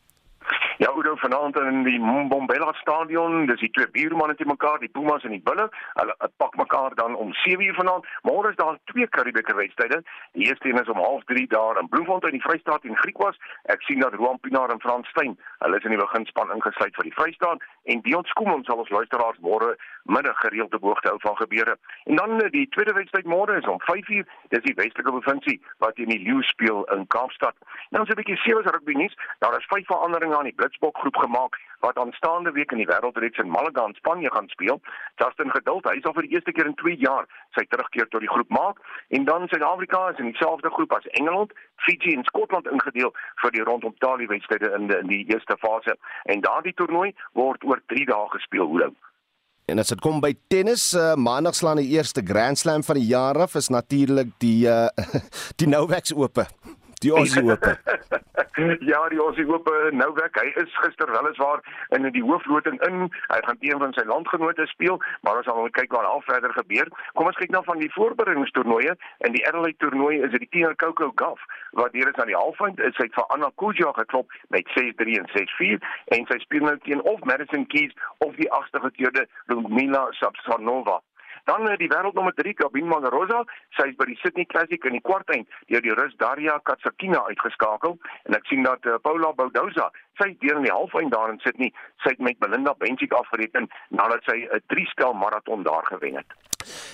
[0.82, 5.22] Ja, Udo vanaand in die Mbombela stadion, dis die twee buurmanne te mekaar, die Pumas
[5.24, 5.68] en die Bulle.
[5.94, 8.08] Hulle pak mekaar dan om 7uur vanaand.
[8.26, 10.00] Môre is daar twee Karibieke wedstryde.
[10.34, 13.38] Die eerste een is om 0:30 daar in Bloemfontein in die Vrystaat en Griekwas.
[13.64, 17.04] Ek sien dat Roan Pinaar en Frans Steyn, hulle is in die beginspan ingesluit vir
[17.04, 21.38] die Vrystaat en Dion Skoomon sal ons luisteraars môre middag gereeld te hoogte hou van
[21.38, 21.78] gebeure.
[22.04, 24.26] En dan eh, die tweede wedstryd môre is om 5uur.
[24.50, 27.56] Dis die Weselike provinsie wat in die Leeu speel in Kaapstad.
[27.90, 29.16] Nou so 'n bietjie sewe rugby nuus.
[29.40, 33.40] Daar is vyf veranderinge aan die Blitsbok groep gemaak wat aanstaande week in die Wêreldreeks
[33.40, 34.80] in Malaga in Spanje gaan speel.
[35.16, 38.32] Justin Geduld, hy sal vir die eerste keer in 2 jaar sy terugkeer tot die
[38.32, 38.80] groep maak
[39.10, 41.54] en dan Suid-Afrika is in dieselfde groep as Engeland,
[41.84, 43.12] Fiji en Skotland ingedeel
[43.44, 45.98] vir die rondom Talie wedstryde in die in die eerste fase.
[46.32, 48.94] En daardie toernooi word oor 3 dae gespeel, Oudo.
[49.66, 53.10] En as dit kom by tennis, uh, maandag slaan die eerste Grand Slam van die
[53.10, 54.88] jaar af is natuurlik die uh,
[55.60, 56.46] die Novak Ope.
[57.02, 57.78] Die Aussie Ope.
[58.92, 61.64] ja, die Aussie Ope Novak, hy is gister weliswaar
[61.98, 63.08] in die hoofloting in.
[63.32, 66.54] Hy gaan teen van sy landgenote speel, maar ons sal moet kyk wat al verder
[66.54, 66.92] gebeur.
[67.18, 68.94] Kom ons kyk nou van die voorbereidingstoernooie.
[69.26, 71.42] In die Adelaide toernooi is dit Tina Coco Golf
[71.82, 72.78] wat hier is aan die halfeind.
[73.00, 75.82] Sy het vir Anna Kuja geklop met 6-3 en 6-4
[76.18, 81.02] en sy speel nou teen of Madison Keys of die agste gekeerde Ludmila Sabsanova.
[81.50, 83.44] Dan eh, die wêreldnommer 3 Gabin Mangarosa,
[83.78, 87.98] sy is by die Sydney Classic in die kwartfinale deur die Rus Daria Katsakina uitgeskakel
[88.28, 91.72] en ek sien dat uh, Paula Boudoza sy deur in die halffinale daar in Sydney
[92.04, 96.38] sy met Belinda Bencic afgereken nadat sy 'n uh, drie-stel maraton daar gewen het.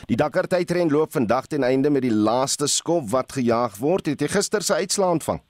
[0.07, 4.05] Die Dakar tydren loop vandag ten einde met die laaste skop wat gejaag word.
[4.05, 5.41] Het jy gister se uitslaa ontvang?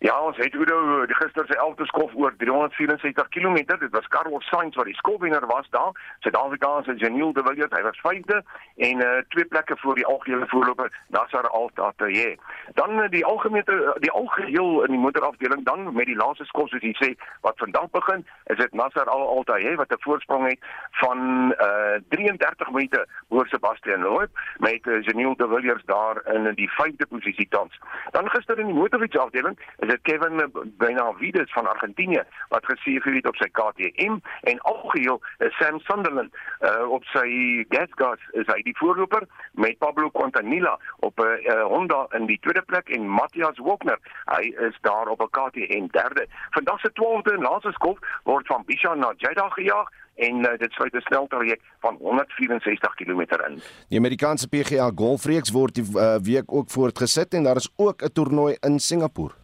[0.00, 3.54] Ja, ons het Udo die gister se 11de skof oor 364 km.
[3.54, 5.92] Dit was Carlos Sainz wat die skofwenner was daar.
[6.18, 8.38] Suid-Afrikaanse Janiel de Villiers, hy was 5de
[8.76, 12.38] en uh twee plekke voor die algehele voorloper Nassar Al-Attiyah.
[12.74, 16.86] Dan uh, die algemene die algeheel in die motorafdeling dan met die laaste skof soos
[16.88, 17.10] jy sê
[17.44, 20.64] wat vandag begin, is dit Nassar Al-Attiyah wat 'n voorsprong het
[21.02, 24.32] van uh 33 minute oor Sebastian Loeb
[24.64, 27.78] met uh, Janiel de Villiers daar in die 5de posisie tans.
[28.10, 29.60] Dan gister in die motorfietsafdeling
[29.90, 34.18] dit Kevin Benavides van Argentinië wat geseëvier het op sy KTM
[34.52, 37.28] en algeheel is Sam Sunderland uh, op sy
[37.74, 40.76] gasgas is hy die voorloper met Pablo Quintanilla
[41.06, 43.98] op 'n uh, uh, Honda in die tweede plek en Matthias Wagner
[44.36, 46.26] hy is daar op 'n KTM derde.
[46.50, 50.72] Vandag se 12de en laaste skof word van Bishan na Jeddah gejaag en uh, dit
[50.72, 53.60] sluit 'n sneltraject van 164 km in.
[53.88, 58.12] Die Amerikaanse PGA Golfreeks word die uh, week ook voortgesit en daar is ook 'n
[58.12, 59.39] toernooi in Singapore.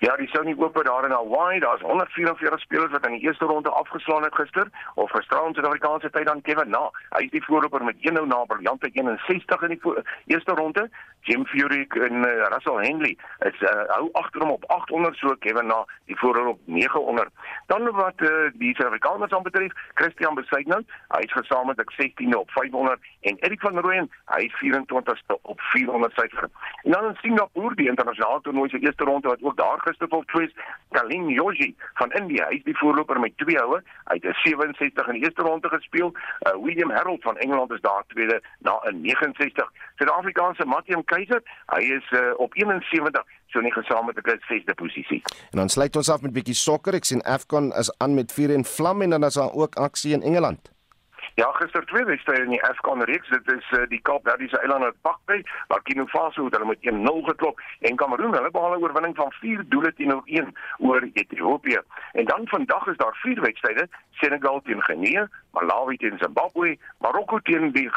[0.00, 3.70] Ja, die Sony Open daar in Hawaii, daar's 144 spelers wat in die eerste ronde
[3.70, 6.90] afgeslaan het gister of gisteraan Suid-Afrikaanse tyd dan Kevin Na.
[7.08, 10.88] Hy is die voorloper met 1-0 na briljante 61 in die eerste ronde.
[11.20, 15.66] Jim Furyk en uh, Russell Henley is uh, hou agter hom op 800 so Kevin
[15.66, 17.28] Na die voorloper op 900.
[17.66, 23.36] Dan wat uh, die Suid-Afrikaners aanbetref, Christian Besuitnout, hy is gesamentlik 16de op 500 en
[23.42, 26.48] Erik van Rooyen, hy is 24ste op 400 syfer.
[26.82, 30.26] En dan in Singapore, die internasionale toernooi se eerste ronde wat ook daar gister op
[30.32, 30.52] twis
[30.96, 32.46] Kalin Yoshi van India.
[32.48, 33.80] Hy is die voorloper met twee houe.
[34.10, 36.12] Hy het 'n 67 in die eerste ronde gespeel.
[36.12, 41.82] Uh, William Harold van Engeland is daar tweede na 'n 69 Suid-Afrikaanse Matthew Keiser hy
[41.98, 45.22] is uh, op 71 so nie gesamentlike sesde posisie.
[45.50, 46.94] En dan sluit ons af met bietjie sokker.
[46.94, 50.12] Ek sien Afcon is aan met vuur en vlam en dan is daar ook aksie
[50.12, 50.76] in Engeland
[51.38, 53.28] Ja, gister twee wedstryde in die Afcon reeks.
[53.28, 57.60] Dit is uh, die Kaapverdiese eilande Pakby, waar Kino Faso het hulle met 1-0 geklop
[57.80, 61.78] en Kameroen hulle behaal 'n oorwinning van 4 doele teenoor 1 oor Ethiopië.
[62.12, 67.70] En dan vandag is daar vier wedstryde: Senegal teen Guinea, Malawi teen Zimbabwe, Marokko teen
[67.70, 67.90] die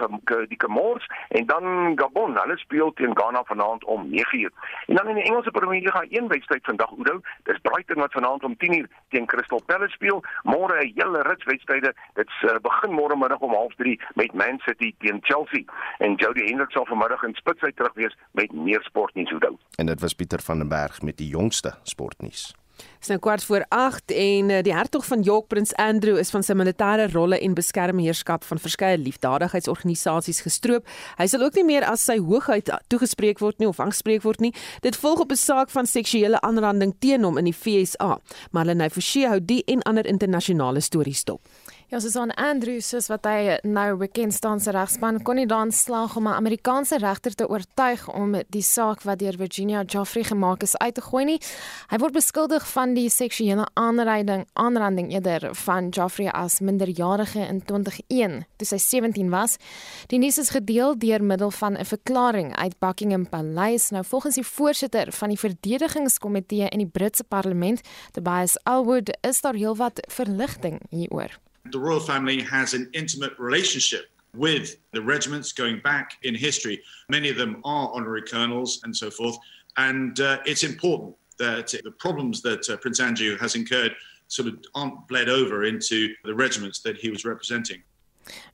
[0.47, 2.37] die Comores en dan Gabon.
[2.37, 4.53] Hulle speel teen Ghana vanaand om 9:00.
[4.85, 7.19] En dan in die Engelse Premier League een wedstryd vandag Oudo.
[7.43, 10.23] Dis Brighton wat vanaand om 10:00 teen Crystal Palace speel.
[10.43, 11.95] Môre 'n hele rits wedstryde.
[12.13, 15.63] Dit uh, begin môre middag om 03:30 met Man City teen Chelsea.
[15.97, 19.57] En Jody Hendricks sal vanmiddag in Spitsheid terug wees met meer sportnuus Oudo.
[19.75, 22.55] En dit was Pieter van den Berg met die jongste sportnuus.
[22.99, 26.43] Dis nou kwart voor 8 en eh, die hertog van York Prins Andrew is van
[26.43, 30.87] sy militêre rolle en beskermheerskap van verskeie liefdadigheidsorganisasies gestroop.
[31.17, 34.53] Hy sal ook nie meer as sy hoogheid toegespreek word nie of aangespreek word nie.
[34.81, 38.19] Dit volg op 'n saak van seksuele aanranding teen hom in die FSA.
[38.51, 41.41] Marlene Forsie hou die en ander internasionale stories dop.
[41.91, 45.73] Ja, soos aan Andrew soos wat hy nou bekend staan se regspan kon nie dan
[45.75, 50.63] slaag om 'n Amerikaanse regter te oortuig om die saak wat deur Virginia Joffrey gemaak
[50.63, 51.39] is uit te gooi nie.
[51.89, 58.45] Hy word beskuldig van die seksuele aanranding aanranding eerder van Joffrey as minderjarige in 2001
[58.57, 59.57] toe sy 17 was.
[60.07, 63.89] Die nuus is gedeel deur middel van 'n verklaring uit Buckingham Paleis.
[63.89, 69.55] Nou volgens die voorsitter van die verdedigingskomitee in die Britse parlement, Tobias Elwood, is daar
[69.55, 71.39] heelwat verligting hieroor.
[71.69, 76.81] The royal family has an intimate relationship with the regiments going back in history.
[77.09, 79.37] Many of them are honorary colonels and so forth.
[79.77, 83.95] And uh, it's important that the problems that uh, Prince Andrew has incurred
[84.27, 87.81] sort of aren't bled over into the regiments that he was representing.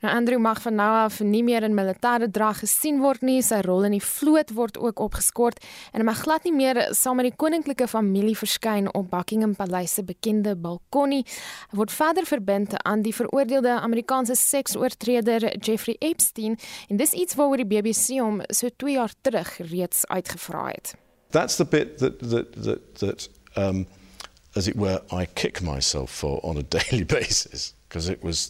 [0.01, 3.39] Nou Andrew mag van nou af nie meer in militêre drag gesien word nie.
[3.45, 5.61] Sy rol in die vloot word ook opgeskort
[5.91, 9.97] en hy mag glad nie meer saam met die koninklike familie verskyn op Buckingham Paleis
[9.97, 11.23] se bekende balkon nie.
[11.71, 16.57] Hy word verder verbind aan die veroordeelde Amerikaanse seksoortreder Jeffrey Epstein
[16.89, 20.95] en dis iets waaroor die BBC hom so 2 jaar terug reeds uitgevra het.
[21.31, 23.85] That's the bit that that that that um
[24.55, 28.47] as it were I kick myself for on a daily basis because it was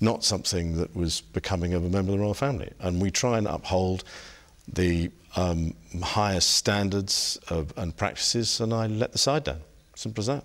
[0.00, 2.72] not something that was becoming of a member of the royal family.
[2.80, 4.04] And we try and uphold
[4.72, 9.60] the um, highest standards of, and practices, and I let the side down.
[9.94, 10.44] Simple as that.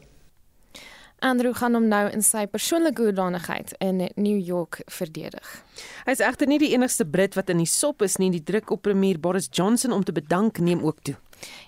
[1.22, 5.52] Andrew gaan hom nou in sy persoonlike hoedanigheid in New York verdedig.
[6.08, 8.32] Hy is egter nie die enigste Brit wat in die sop is nie.
[8.34, 11.16] Die druk op premier Boris Johnson om te bedank neem ook toe.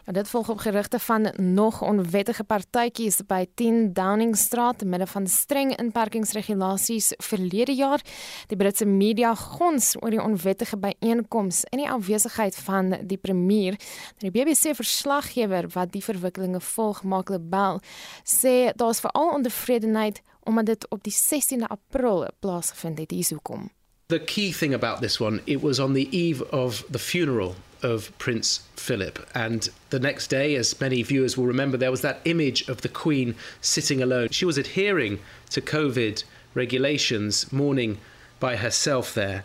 [0.05, 5.07] Ja, dit volg op gerugte van nog onwettige partytjies by 10 Downing Street met 'n
[5.07, 8.01] van streng inperkingsregulasies verlede jaar.
[8.47, 13.75] Die Britse media gons oor die onwettige byeenkomste in die afwesigheid van die premier.
[14.17, 17.79] Die BBC verslaggewer wat die verwikkelinge volg, Michael Bell,
[18.23, 23.11] sê daar's veral ontevredenheid omdat dit op die 16de April plaasgevind het.
[23.11, 23.69] Hier is hoekom.
[24.05, 28.17] The key thing about this one, it was on the eve of the funeral of
[28.17, 29.27] Prince Philip.
[29.35, 32.89] And the next day, as many viewers will remember, there was that image of the
[32.89, 34.29] Queen sitting alone.
[34.31, 35.19] She was adhering
[35.51, 37.97] to COVID regulations, mourning
[38.39, 39.43] by herself there.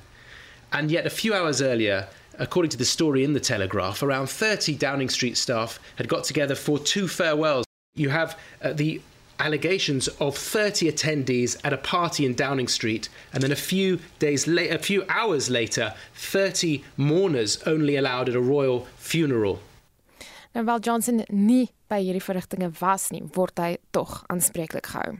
[0.72, 4.76] And yet, a few hours earlier, according to the story in the Telegraph, around 30
[4.76, 7.64] Downing Street staff had got together for two farewells.
[7.94, 9.00] You have uh, the
[9.38, 14.46] allegations of 30 attendees at a party in Downing Street, and then a few days
[14.46, 19.60] later, a few hours later, 30 mourners only allowed at a royal funeral.
[20.54, 25.18] Nou wel Johnson nie by hierdie verrigtinge was nie, word hy tog aanspreeklik gehou.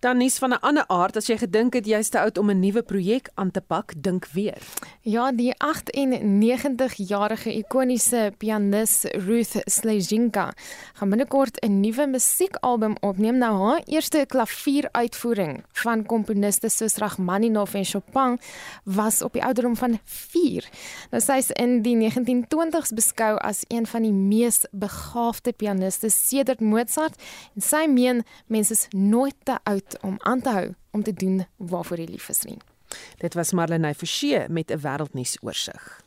[0.00, 2.60] Dan nuus van 'n ander aard, as jy gedink het jy's te oud om 'n
[2.60, 4.58] nuwe projek aan te pak, dink weer.
[5.02, 10.52] Ja, die 98-jarige ikoniese pianis Ruth Slejinka
[10.92, 17.84] gaan binnekort 'n nuwe musiekalbum opneem na haar eerste klavieruitvoering van komponiste soos Rachmaninov en
[17.84, 18.38] Chopin
[18.84, 20.68] was op die ouderdom van 4.
[21.10, 26.60] Nou sy is in die 1920s beskou as een van die mees begaafde pianiste sedert
[26.60, 27.14] Mozart
[27.54, 31.42] en sy meen mense is nooit te oud om aan te hou om te doen
[31.56, 32.58] waarvoor jy lief is nie.
[33.22, 36.00] Dit was Marlene Forsie met 'n wêreldnuus oorsig.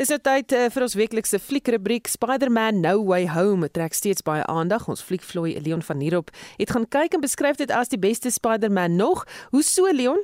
[0.00, 3.68] Dis nou tyd uh, vir ons weeklikse fliekrubriek Spider-Man No Way Home.
[3.68, 4.88] Trek steeds baie aandag.
[4.88, 8.96] Ons fliekvloei Leon van Heerop het gaan kyk en beskryf dit as die beste Spider-Man
[8.96, 9.26] nog.
[9.50, 10.22] Hoe so Leon?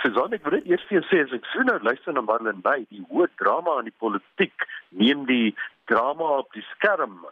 [0.00, 2.64] Susan, ek wil net eers vir jou sê as ek so nou luister na Marlene
[2.64, 5.52] by die hoë drama in die politiek, neem die
[5.90, 7.26] drama op die skerm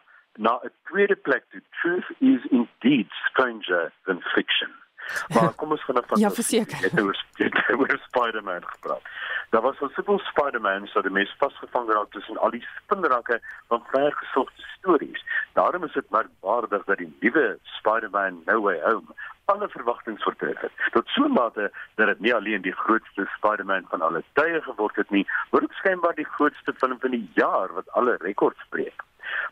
[0.45, 1.63] na 'n tweede plek toe.
[1.81, 4.71] Truth is indeed stranger than fiction.
[5.35, 6.81] Maar kom ons gaan van Ja, verseker.
[6.81, 9.03] Dit was dit was Spider-Man gepraat.
[9.51, 13.83] Daar was al soveel Spider-Man so die mense vasgevang geraak tussen al die spinrakke van
[13.91, 15.25] ver gesogte stories.
[15.53, 20.73] Daarom is dit merkwaardig dat die nuwe Spider-Man No Way Home alle verwagtinge oortref het.
[20.93, 24.97] Tot so 'n mate dat dit nie alleen die grootste Spider-Man van alle tye geword
[24.97, 29.03] het nie, maar ook skynbaar die grootste film van die jaar wat alle rekords breek.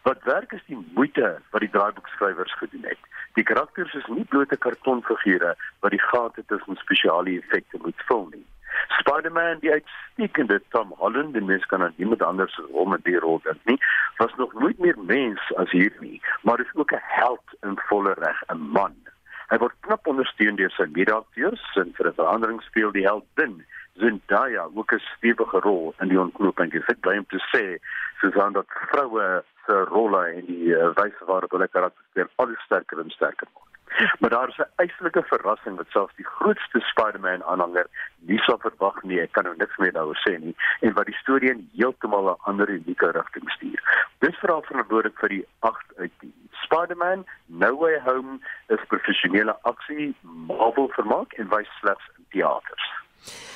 [0.02, 2.98] Wat werk is die moeite wat die draaiboekskrywers gedoen het.
[3.34, 8.46] Die karakters is nie blote kartonfigure wat die gate tussen spesiale effekte moet vul nie.
[8.98, 13.40] Spider-Man, die uitstekende Tom Holland, die mens kan aan niemand anders om in die rol
[13.44, 13.78] dink nie,
[14.16, 18.14] was nog nooit meer mens as hier nie, maar is ook 'n held in volle
[18.18, 18.94] reg, 'n man.
[19.48, 23.64] Hy word knap ondersteun deur sy mede-akteurs en vir 'n verandering speel die held din
[23.98, 26.74] Zendaya ook 'n stewige rol in die ontknoping.
[26.74, 27.64] Ek sê bly om te sê,
[28.20, 33.00] Susan dat vroue se rolle en die uh, wyse waarop hulle karakters speel al sterker
[33.00, 33.68] en sterker word.
[34.18, 37.86] Maar daar is 'n eislike verrassing wat selfs die grootste Spider-Man aanhanger
[38.18, 39.20] nie sou verwag nie.
[39.20, 42.40] Ek kan nou niks meer daaroor sê nie en wat die storie in heeltemal 'n
[42.50, 43.80] ander unieke rigting stuur.
[44.18, 46.32] Dis veral verantwoordelik vir die 8 uit 10.
[46.50, 52.97] Spider-Man No Way Home is professionele aksie Marvel vermaak en wys slegs in teaters.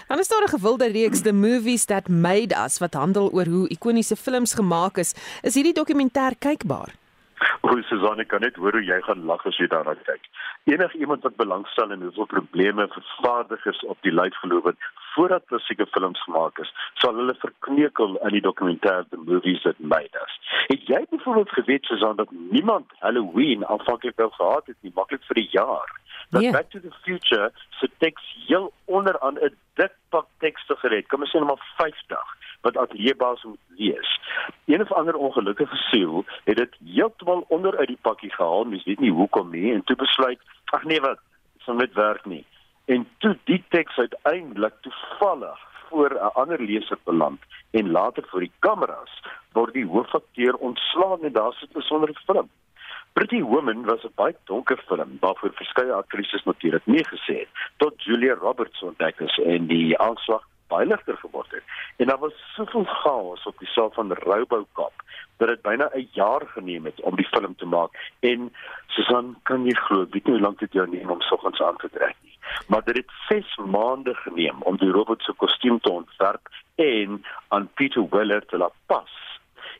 [0.08, 3.68] Dan is daar 'n gewilde reeks The Movies That Made Us wat handel oor hoe
[3.68, 5.14] ikoniese films gemaak is.
[5.42, 6.94] Is hierdie dokumentêr kykbaar?
[7.62, 10.24] Hoe Susanne kan net hoor hoe jy gaan lag as jy daarna kyk.
[10.66, 15.86] Enige iemand wat belangstel in hoeveel probleme vervaardigers op die lyd geloop het voordat klassieke
[15.94, 20.34] films gemaak is, sal hulle verkneukel in die dokumentêr The Movies That Made Us.
[20.72, 25.42] Het jy byvoorbeeld geweet Susanne dat niemand Halloween aanvanklik wou gehad het nie, maklik vir
[25.42, 25.98] die jaar?
[26.34, 26.52] Dat yeah.
[26.52, 31.06] Back to the Future se teks heel onder aan 'n dik pak tekste gered.
[31.08, 34.20] Kom ons sê net maar 50 wat ateljeebaas moet lees.
[34.66, 39.00] Een of ander ongelukkige siel het dit heeltemal onder uit die pakkie gehaal, mens weet
[39.00, 41.18] nie hoekom nie en toe besluit, ag nee wat,
[41.52, 42.44] dit sal net werk nie.
[42.84, 45.58] En toe die teks uiteindelik toevallig
[45.88, 47.40] voor 'n ander leser beland
[47.70, 49.12] en later vir die kameras
[49.52, 52.48] word die hoofakteur ontslaan en daar sit 'n sonder film.
[53.12, 58.02] Pretty Woman was 'n baie donker film waarvoor verskeie aktrises natuurlik nie gesê het tot
[58.02, 60.42] Julia Roberts ontdek is en die aanslag
[60.72, 61.64] baie ligter geword het.
[61.96, 64.92] En daar was soveel chaos op die saak van Rouboucop
[65.36, 68.12] dat dit byna 'n jaar geneem het om die film te maak.
[68.20, 68.52] En
[68.86, 71.90] Susan, kan jy glo, weet nie hoe lank dit jou neem om soggens aan te
[71.90, 72.38] trek nie.
[72.68, 77.70] Maar dit het 6 maande geneem om die robot se kostuum te ontwerp en aan
[77.74, 79.31] Peter Weller te laat pas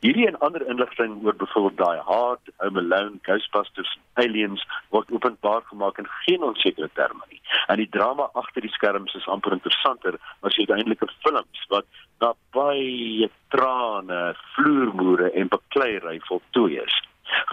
[0.03, 6.01] Hierdie en ander inligting oor byvoorbeeld Die Hard, Home Alone, Ghostbusters, Aliens word openbaar gemaak
[6.03, 7.39] in geen onsekere terme nie.
[7.71, 11.87] En die drama agter die skerms is amper interessanter as die uiteindelike films wat
[12.19, 14.19] na baie trane,
[14.57, 16.99] vloermoere en bekleierery voltooi is.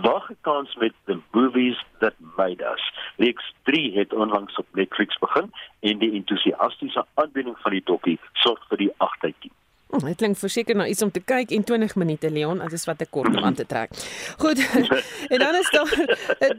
[0.02, 2.90] Wag 'n kans met the movies that made us.
[3.22, 8.68] Reeks 3 het onlangs op Netflix begin en die entoesiastiese aanbieding van die dokkie sorg
[8.74, 9.59] vir die 8 uit 10.
[9.90, 12.86] Oh, dit klink verseker na iets om te kyk en 20 minute Leon, dit is
[12.86, 13.90] wat ek kort om aan te trek.
[14.38, 14.62] Goed.
[15.34, 15.94] en dan is daar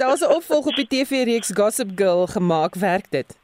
[0.02, 3.38] daar's 'n opvolg op die TV reeks Gossip Girl gemaak, werk dit?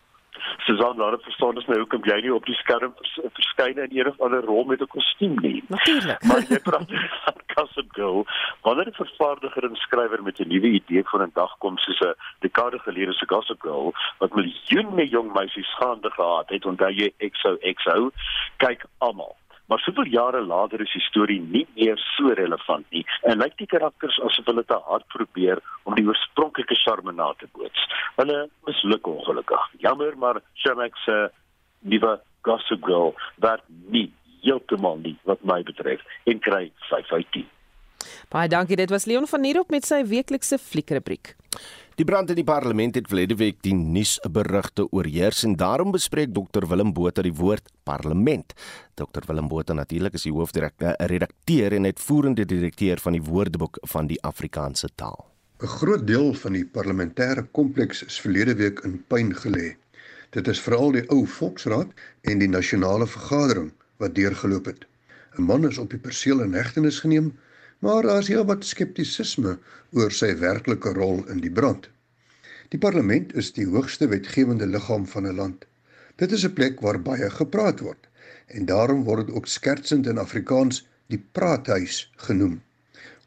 [0.66, 2.93] Susan, nou verstaan ons nou hoekom jy nie op die skerm
[3.39, 5.62] verskyn in een of ander rol met 'n kostuum nie.
[5.68, 6.22] Natuurlik.
[6.24, 6.91] Maar jy praat
[7.24, 8.26] van Gossip Girl,
[8.62, 12.14] wanneer 'n vervaardiger en skrywer met 'n nuwe idee voor 'n dag kom soos 'n
[12.41, 18.11] dekade gelede se Gossip Girl wat miljoene jong meisies gaande gehad het, onthou jy XOXO,
[18.57, 19.37] kyk almal
[19.67, 23.71] Maar soveel jare later is die storie nie meer so relevant nie en lyk die
[23.71, 27.89] karakters asof hulle te hard probeer om die oorspronklike charme na te boots.
[28.21, 29.67] Hulle misluk ongelukkig.
[29.83, 31.19] Jammer, maar Shamax se
[31.81, 32.14] nuwe
[32.47, 34.09] Gossip Girl wat nie
[34.47, 37.49] heeltemal nie wat my betref en kry 5 uit 10.
[38.31, 41.35] Baie dankie, dit was Leon van Nierop met sy weeklikse fliekrubriek.
[41.97, 46.66] Die brand in die parlement het verlede week die nuusberigte oorheers en daarom bespreek Dr
[46.68, 48.53] Willem Botha die woord parlement.
[49.01, 54.18] Dr Willem Botha natuurlik is die hoofredakteur en uitvoerende direkteur van die Woordeboek van die
[54.20, 55.24] Afrikaanse taal.
[55.62, 59.76] 'n Groot deel van die parlementêre kompleks is verlede week in puin gelê.
[60.36, 64.84] Dit is veral die ou Volksraad en die nasionale vergadering wat deurgeloop het.
[65.38, 67.32] 'n Man is op die perseel in hegtenis geneem
[67.79, 69.59] maar daar is heelwat skeptisisme
[69.93, 71.89] oor sy werklike rol in die brand.
[72.72, 75.66] Die parlement is die hoogste wetgewende liggaam van 'n land.
[76.16, 78.09] Dit is 'n plek waar baie gepraat word
[78.47, 82.62] en daarom word dit ook skertsend in Afrikaans die praathuis genoem.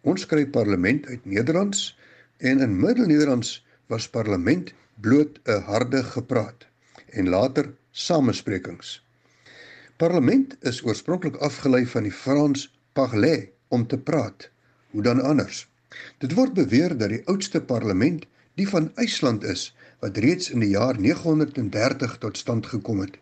[0.01, 1.97] Ons skryf parlement uit Nederlands
[2.37, 6.67] en in Middelnederlands was parlement bloot 'n harde gepraat
[7.09, 9.03] en later samesprekings.
[9.97, 14.49] Parlement is oorspronklik afgelei van die Frans parler om te praat.
[14.91, 15.67] Hoe dan anders?
[16.17, 18.25] Dit word beweer dat die oudste parlement
[18.59, 19.69] die van IJsland is
[20.03, 23.17] wat reeds in die jaar 930 tot stand gekom het.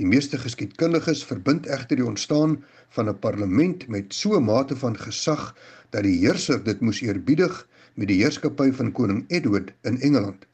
[0.00, 2.58] Die meeste geskiedkundiges verbind egter die ontstaan
[2.96, 5.54] van 'n parlement met so 'n mate van gesag
[5.90, 10.46] dat die heerser dit moes eerbiedig met die heerskappy van koning Edward in Engeland.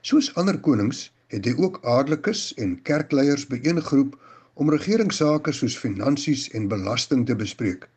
[0.00, 4.18] Soos ander konings het hy ook adellikes en kerkleiers byeengeroep
[4.54, 7.88] om regeringsake soos finansies en belasting te bespreek.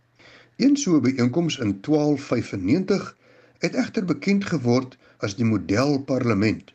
[0.55, 3.17] Een so 'n byeenkoms in 1295
[3.57, 6.73] het egter bekend geword as die modelparlement,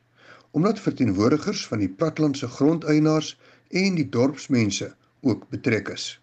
[0.51, 6.21] omdat verteenwoordigers van die plattelandse grondeienaars en die dorpsmense ook betrek is.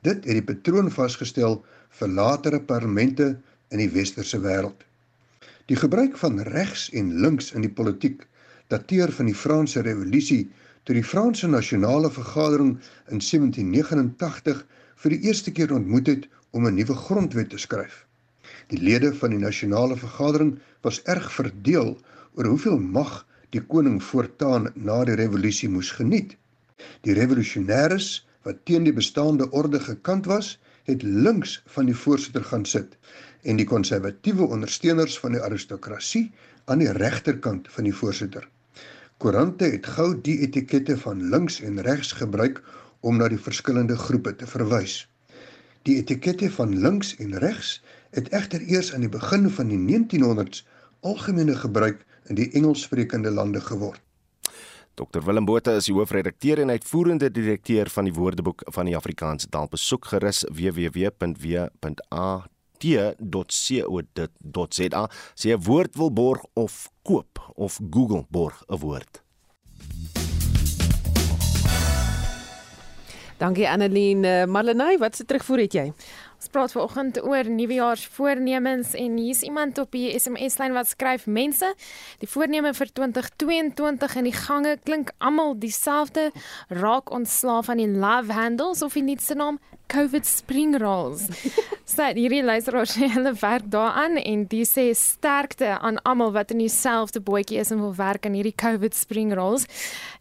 [0.00, 4.84] Dit het die patroon vasgestel vir latere parlemente in die westerse wêreld.
[5.66, 8.26] Die gebruik van regs en links in die politiek
[8.66, 10.50] dateer van die Franse Revolusie
[10.82, 12.76] toe die Franse Nasionale Vergadering
[13.08, 18.06] in 1789 vir die eerste keer ontmoet het om 'n nuwe grondwet te skryf.
[18.68, 21.98] Die lede van die Nasionale Vergadering was erg verdeel
[22.34, 26.36] oor hoeveel mag die koning voortaan na die revolusie moes geniet.
[27.00, 32.64] Die revolusionêres wat teen die bestaande orde gekant was, het links van die voorsitter gaan
[32.64, 32.96] sit
[33.42, 36.30] en die konservatiewe ondersteuners van die aristokrasie
[36.64, 38.48] aan die regterkant van die voorsitter.
[39.18, 42.62] Koerante het gou die etikette van links en regs gebruik
[43.00, 45.07] om na die verskillende groepe te verwys.
[45.88, 47.78] Die etikette van links en regs
[48.12, 50.66] het egter eers aan die begin van die 1900s
[51.00, 54.02] algemene gebruik in die Engelssprekende lande geword.
[54.98, 59.48] Dr Willem Botha is die hoofredakteur en uitvoerende direkteur van die Woordeboek van die Afrikaanse
[59.48, 59.68] taal.
[59.70, 62.28] Besoek gerus www.w.a
[62.78, 63.42] t.co.za
[65.34, 69.27] sê 'n woord wil borg of koop of Google borg 'n woord.
[73.38, 75.92] Dankie Annelien Marlenae, wat se terugvoer het jy?
[76.38, 81.72] Ons praat vanoggend oor nuwejaarsvoornemens en hier's iemand op die SMS-lyn wat skryf: "Mense,
[82.22, 86.30] die voorneme vir 2022 in die gange klink almal dieselfde.
[86.68, 89.58] Raak ontslaaf van die love handles of die nuutste naam
[89.88, 91.26] COVID spring rolls."
[91.84, 96.62] Sê hierdie luisteraar sê hulle werk daaraan en die sê sterkte aan almal wat in
[96.62, 99.66] dieselfde bootjie is en wil werk aan hierdie COVID spring rolls.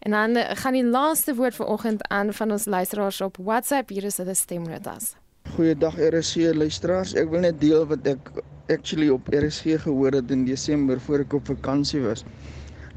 [0.01, 3.89] En dan gaan die laaste woord vanoggend aan van ons luisteraars op WhatsApp.
[3.89, 5.13] Hier is hulle stemnotas.
[5.57, 7.15] Goeiedag RSG luisteraars.
[7.17, 8.27] Ek wil net deel wat ek
[8.69, 12.21] actually op RSG gehoor het in Desember voor ek op vakansie was.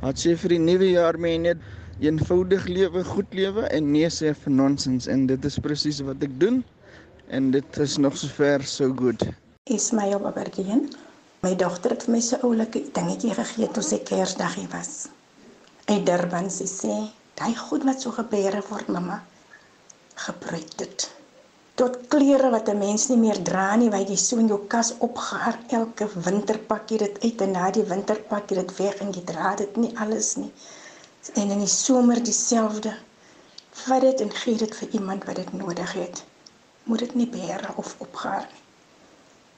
[0.02, 1.62] Wat sê vir die nuwe jaar mense net
[2.04, 6.34] eenvoudig lewe, goed lewe en nee sê vir nonsens en dit is presies wat ek
[6.42, 6.58] doen
[7.32, 9.24] en dit is nog sover so goed.
[9.72, 10.90] Is my op Aberdeen.
[11.40, 15.06] My dogter het vir my so oulike dingetjie gegee toe sy Kersdag hier was.
[15.88, 16.98] Uit Durban sy sê,
[17.40, 19.22] "Daai goed wat so gebeure word, mamma,
[20.28, 21.08] gebruik dit."
[21.80, 24.88] Tot klere wat 'n mens nie meer dra nie, wat jy so in jou kas
[25.06, 29.76] opgehaar elke winterpakkie dit uit en na die winterpakkie dit weg en jy dra dit
[29.76, 30.50] nie alles nie.
[31.34, 32.92] En in die somer dieselfde.
[33.84, 36.24] Vat dit en gee dit vir iemand wat dit nodig het.
[36.84, 38.62] Moet dit nie bære of opgaar nie.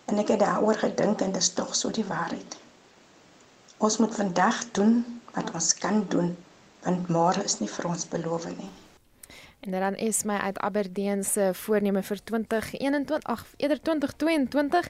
[0.05, 2.57] En ek het daaroor gedink en dit is tog so die waarheid.
[3.79, 6.37] Ons moet vandag doen wat ons kan doen,
[6.87, 8.71] want môre is nie vir ons beloof nie.
[9.63, 14.89] En dan is my uit Aberdeen se voorneme vir 2021, ag eerder 2022.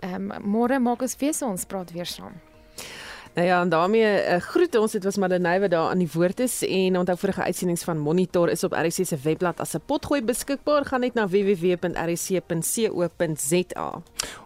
[0.00, 2.38] Ehm um, môre maak ons fees, ons praat weer saam.
[3.34, 4.92] Nou ja, en daarmee uh, groet ons.
[4.92, 8.48] Dit was Madeleine wat daar aan die woord is en onthou vorige uitsendings van Monitor
[8.50, 10.84] is op RC se webblad as 'n potgooi beskikbaar.
[10.84, 11.92] Gaan net na www.rc.co.za.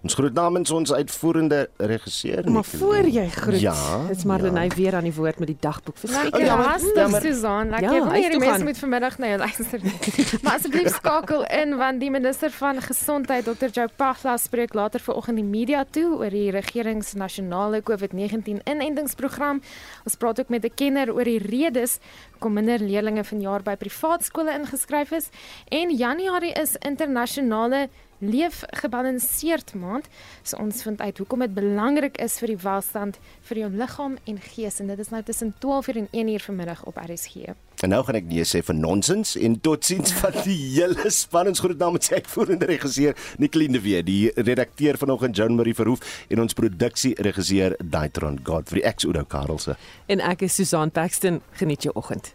[0.03, 2.51] Ons groet namens ons uitvoerende regisseur.
[2.51, 4.75] Maar voor jy groet, ja, is Madeleine ja.
[4.75, 7.93] weer aan die woord met die dagboek vir Lekker ja, hastig Susan, lekker.
[7.93, 9.81] Ja, hierdie mense moet vanmiddag na jou luister.
[10.43, 13.67] maar asseblief skakel in want die minister van gesondheid Dr.
[13.73, 19.63] Joe Pagla spreek later vanoggend die media toe oor die regering se nasionale COVID-19 inentingsprogram.
[20.05, 21.99] Ons praat ook met 'n kenner oor die redes
[22.33, 25.29] hoekom minder leerders vanjaar by privaat skole ingeskryf is
[25.69, 30.09] en Januarie is internasionale leef gebalanseerd maand.
[30.43, 34.41] So ons vind uit hoekom dit belangrik is vir die welstand vir jou liggaam en
[34.41, 37.55] gees en dit is nou tussen 12:00 en 1:00 vanmiddag op RSG.
[37.85, 41.61] En nou gaan ek nee sê vir nonsens en totsiens van die hele span ons
[41.61, 46.41] groet namens ek voerende regisseur Nicoline de Wet, die redakteur vanoggend Joan Marie Verhoef en
[46.41, 49.77] ons produksie regisseur Daitron Godfrey X Udo Karelse.
[50.07, 52.33] En ek is Susan Paxton, geniet jou oggend.